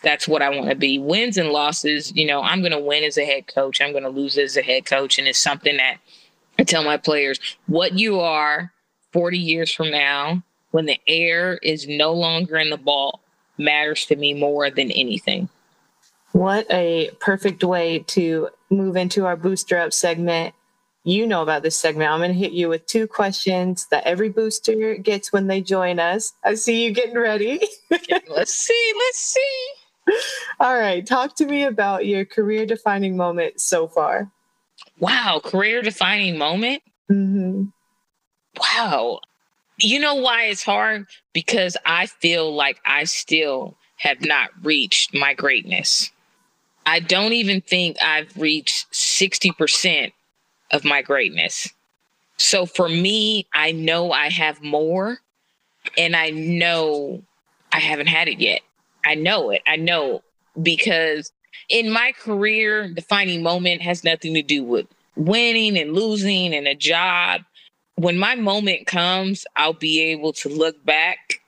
that's 0.02 0.28
what 0.28 0.42
I 0.42 0.50
want 0.50 0.70
to 0.70 0.76
be. 0.76 1.00
Wins 1.00 1.38
and 1.38 1.50
losses, 1.50 2.12
you 2.16 2.26
know, 2.26 2.42
I'm 2.42 2.62
going 2.62 2.72
to 2.72 2.80
win 2.80 3.04
as 3.04 3.18
a 3.18 3.26
head 3.26 3.48
coach. 3.48 3.82
I'm 3.82 3.92
going 3.92 4.04
to 4.04 4.10
lose 4.10 4.38
as 4.38 4.58
a 4.58 4.62
head 4.62 4.86
coach. 4.86 5.20
And 5.20 5.28
it's 5.28 5.40
something 5.40 5.78
that 5.78 5.98
I 6.58 6.64
tell 6.64 6.84
my 6.84 6.98
players 6.98 7.40
what 7.68 7.94
you 7.94 8.20
are 8.20 8.72
40 9.14 9.38
years 9.38 9.72
from 9.72 9.92
now, 9.92 10.44
when 10.72 10.86
the 10.86 11.00
air 11.08 11.60
is 11.62 11.88
no 11.88 12.14
longer 12.14 12.58
in 12.58 12.70
the 12.70 12.78
ball, 12.78 13.22
matters 13.58 14.06
to 14.06 14.16
me 14.16 14.34
more 14.34 14.70
than 14.70 14.92
anything. 14.92 15.50
What 16.32 16.66
a 16.72 17.12
perfect 17.20 17.64
way 17.64 18.00
to 18.08 18.50
move 18.70 18.96
into 18.96 19.26
our 19.26 19.36
booster 19.36 19.78
up 19.78 19.92
segment. 19.92 20.56
You 21.04 21.28
know 21.28 21.42
about 21.42 21.64
this 21.64 21.76
segment. 21.76 22.10
I'm 22.10 22.20
going 22.20 22.32
to 22.32 22.38
hit 22.38 22.54
you 22.54 22.70
with 22.70 22.86
two 22.86 23.08
questions 23.08 23.88
that 23.88 24.06
every 24.06 24.30
booster 24.30 24.96
gets 24.96 25.34
when 25.34 25.48
they 25.48 25.60
join 25.60 26.00
us. 26.00 26.34
I 26.44 26.54
see 26.54 26.86
you 26.86 26.92
getting 26.92 27.18
ready. 27.18 27.60
let's 28.30 28.54
see. 28.54 28.94
Let's 28.96 29.20
see. 29.20 29.81
All 30.62 30.78
right. 30.78 31.04
Talk 31.04 31.36
to 31.38 31.48
me 31.48 31.64
about 31.64 32.06
your 32.06 32.24
career 32.24 32.68
defining 32.68 33.18
moment 33.18 33.60
so 33.60 33.88
far. 33.88 34.32
Wow. 35.00 35.42
Career 35.44 35.82
defining 35.82 36.38
moment? 36.38 36.84
Mm-hmm. 37.12 37.64
Wow. 38.60 39.22
You 39.80 40.00
know 40.00 40.14
why 40.14 40.44
it's 40.44 40.62
hard? 40.62 41.08
Because 41.34 41.78
I 41.84 42.06
feel 42.06 42.54
like 42.54 42.80
I 42.86 43.06
still 43.06 43.76
have 43.98 44.24
not 44.24 44.52
reached 44.62 45.16
my 45.16 45.34
greatness. 45.34 46.12
I 46.86 47.00
don't 47.00 47.34
even 47.34 47.62
think 47.62 47.98
I've 48.00 48.38
reached 48.38 48.92
60% 48.92 50.12
of 50.70 50.86
my 50.86 51.02
greatness. 51.02 51.70
So 52.38 52.68
for 52.68 52.88
me, 52.88 53.48
I 53.52 53.72
know 53.72 54.12
I 54.12 54.30
have 54.30 54.62
more 54.62 55.18
and 55.98 56.16
I 56.16 56.30
know 56.30 57.24
I 57.72 57.80
haven't 57.80 58.08
had 58.08 58.28
it 58.28 58.40
yet. 58.40 58.62
I 59.04 59.16
know 59.16 59.50
it. 59.50 59.64
I 59.66 59.78
know 59.78 60.22
because 60.62 61.32
in 61.70 61.92
my 61.92 62.14
career, 62.20 62.90
defining 62.90 63.44
moment 63.44 63.82
has 63.82 64.04
nothing 64.04 64.34
to 64.34 64.42
do 64.42 64.64
with 64.64 64.88
winning 65.16 65.78
and 65.78 65.94
losing 65.94 66.54
and 66.54 66.68
a 66.68 66.76
job. 66.76 67.42
When 67.96 68.18
my 68.18 68.36
moment 68.36 68.88
comes, 68.88 69.46
I'll 69.56 69.74
be 69.74 70.02
able 70.02 70.34
to 70.34 70.50
look 70.50 70.84
back 70.86 71.42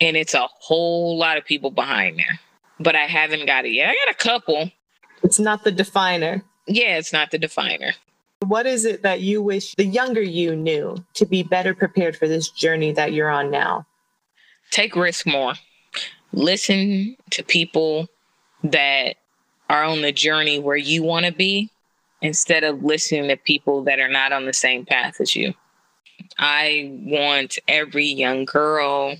and 0.00 0.16
it's 0.16 0.34
a 0.34 0.46
whole 0.60 1.18
lot 1.18 1.36
of 1.36 1.44
people 1.44 1.70
behind 1.70 2.18
there. 2.18 2.38
But 2.80 2.94
I 2.94 3.06
haven't 3.06 3.46
got 3.46 3.64
it 3.64 3.72
yet. 3.72 3.88
I 3.88 3.96
got 4.06 4.14
a 4.14 4.18
couple. 4.18 4.70
It's 5.22 5.40
not 5.40 5.64
the 5.64 5.72
definer. 5.72 6.42
Yeah, 6.66 6.98
it's 6.98 7.12
not 7.12 7.30
the 7.30 7.38
definer. 7.38 7.92
What 8.46 8.66
is 8.66 8.84
it 8.84 9.02
that 9.02 9.20
you 9.20 9.42
wish 9.42 9.74
the 9.74 9.84
younger 9.84 10.22
you 10.22 10.54
knew 10.54 11.04
to 11.14 11.26
be 11.26 11.42
better 11.42 11.74
prepared 11.74 12.16
for 12.16 12.28
this 12.28 12.48
journey 12.50 12.92
that 12.92 13.12
you're 13.12 13.30
on 13.30 13.50
now? 13.50 13.86
Take 14.70 14.94
risk 14.94 15.26
more. 15.26 15.54
Listen 16.32 17.16
to 17.30 17.42
people 17.42 18.06
that 18.64 19.16
are 19.68 19.84
on 19.84 20.02
the 20.02 20.12
journey 20.12 20.58
where 20.58 20.76
you 20.76 21.02
want 21.02 21.26
to 21.26 21.32
be 21.32 21.70
instead 22.20 22.64
of 22.64 22.82
listening 22.82 23.28
to 23.28 23.36
people 23.36 23.84
that 23.84 24.00
are 24.00 24.08
not 24.08 24.32
on 24.32 24.46
the 24.46 24.52
same 24.52 24.84
path 24.84 25.20
as 25.20 25.36
you. 25.36 25.54
I 26.38 26.90
want 27.04 27.58
every 27.68 28.06
young 28.06 28.44
girl, 28.44 29.16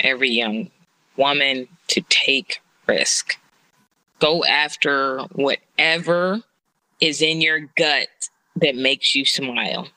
every 0.00 0.30
young 0.30 0.70
woman 1.16 1.68
to 1.88 2.02
take 2.08 2.60
risk. 2.86 3.38
Go 4.18 4.44
after 4.44 5.20
whatever 5.32 6.40
is 7.00 7.22
in 7.22 7.40
your 7.40 7.60
gut 7.76 8.08
that 8.56 8.76
makes 8.76 9.14
you 9.14 9.24
smile. 9.24 9.88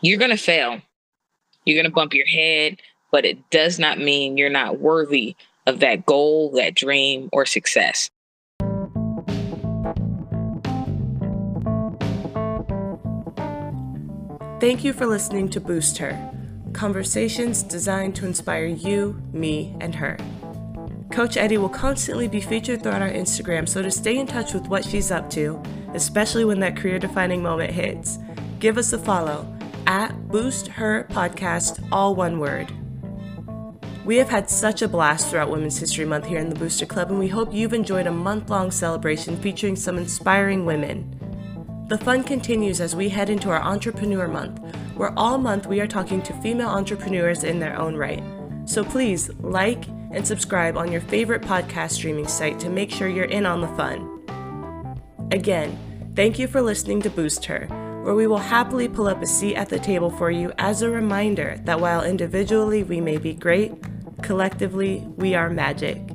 You're 0.00 0.18
going 0.18 0.30
to 0.30 0.36
fail. 0.36 0.80
You're 1.64 1.76
going 1.76 1.90
to 1.90 1.94
bump 1.94 2.14
your 2.14 2.26
head, 2.26 2.78
but 3.12 3.24
it 3.24 3.50
does 3.50 3.78
not 3.78 3.98
mean 3.98 4.36
you're 4.36 4.50
not 4.50 4.80
worthy 4.80 5.36
of 5.66 5.80
that 5.80 6.06
goal, 6.06 6.50
that 6.52 6.74
dream, 6.74 7.28
or 7.32 7.44
success. 7.44 8.10
Thank 14.60 14.84
you 14.84 14.92
for 14.92 15.06
listening 15.06 15.48
to 15.50 15.60
Boost 15.60 15.96
Her 15.96 16.30
conversations 16.74 17.62
designed 17.62 18.14
to 18.16 18.26
inspire 18.26 18.66
you, 18.66 19.20
me, 19.32 19.74
and 19.80 19.94
her. 19.94 20.18
Coach 21.10 21.38
Eddie 21.38 21.56
will 21.56 21.70
constantly 21.70 22.28
be 22.28 22.42
featured 22.42 22.82
throughout 22.82 23.00
our 23.00 23.08
Instagram, 23.08 23.66
so 23.66 23.80
to 23.80 23.90
stay 23.90 24.18
in 24.18 24.26
touch 24.26 24.52
with 24.52 24.68
what 24.68 24.84
she's 24.84 25.10
up 25.10 25.30
to, 25.30 25.60
especially 25.94 26.44
when 26.44 26.60
that 26.60 26.76
career 26.76 26.98
defining 26.98 27.42
moment 27.42 27.72
hits, 27.72 28.18
give 28.58 28.76
us 28.76 28.92
a 28.92 28.98
follow 28.98 29.50
at 29.86 30.28
Boost 30.28 30.68
Her 30.68 31.08
Podcast, 31.10 31.82
all 31.90 32.14
one 32.14 32.38
word. 32.38 32.70
We 34.04 34.18
have 34.18 34.28
had 34.28 34.50
such 34.50 34.82
a 34.82 34.88
blast 34.88 35.30
throughout 35.30 35.50
Women's 35.50 35.78
History 35.78 36.04
Month 36.04 36.26
here 36.26 36.38
in 36.38 36.50
the 36.50 36.58
Booster 36.58 36.86
Club, 36.86 37.10
and 37.10 37.18
we 37.18 37.28
hope 37.28 37.54
you've 37.54 37.72
enjoyed 37.72 38.06
a 38.06 38.12
month 38.12 38.50
long 38.50 38.70
celebration 38.70 39.36
featuring 39.38 39.74
some 39.74 39.96
inspiring 39.96 40.66
women. 40.66 41.19
The 41.90 41.98
fun 41.98 42.22
continues 42.22 42.80
as 42.80 42.94
we 42.94 43.08
head 43.08 43.30
into 43.30 43.50
our 43.50 43.60
Entrepreneur 43.60 44.28
Month, 44.28 44.60
where 44.94 45.12
all 45.18 45.38
month 45.38 45.66
we 45.66 45.80
are 45.80 45.88
talking 45.88 46.22
to 46.22 46.32
female 46.34 46.68
entrepreneurs 46.68 47.42
in 47.42 47.58
their 47.58 47.76
own 47.76 47.96
right. 47.96 48.22
So 48.64 48.84
please 48.84 49.28
like 49.40 49.88
and 50.12 50.24
subscribe 50.24 50.76
on 50.76 50.92
your 50.92 51.00
favorite 51.00 51.42
podcast 51.42 51.90
streaming 51.90 52.28
site 52.28 52.60
to 52.60 52.68
make 52.70 52.92
sure 52.92 53.08
you're 53.08 53.24
in 53.24 53.44
on 53.44 53.60
the 53.60 53.66
fun. 53.76 54.20
Again, 55.32 55.76
thank 56.14 56.38
you 56.38 56.46
for 56.46 56.62
listening 56.62 57.02
to 57.02 57.10
Boost 57.10 57.44
Her, 57.46 57.66
where 58.04 58.14
we 58.14 58.28
will 58.28 58.38
happily 58.38 58.88
pull 58.88 59.08
up 59.08 59.20
a 59.20 59.26
seat 59.26 59.56
at 59.56 59.68
the 59.68 59.80
table 59.80 60.10
for 60.10 60.30
you 60.30 60.52
as 60.58 60.82
a 60.82 60.90
reminder 60.90 61.58
that 61.64 61.80
while 61.80 62.04
individually 62.04 62.84
we 62.84 63.00
may 63.00 63.16
be 63.16 63.34
great, 63.34 63.72
collectively 64.22 65.04
we 65.16 65.34
are 65.34 65.50
magic. 65.50 66.09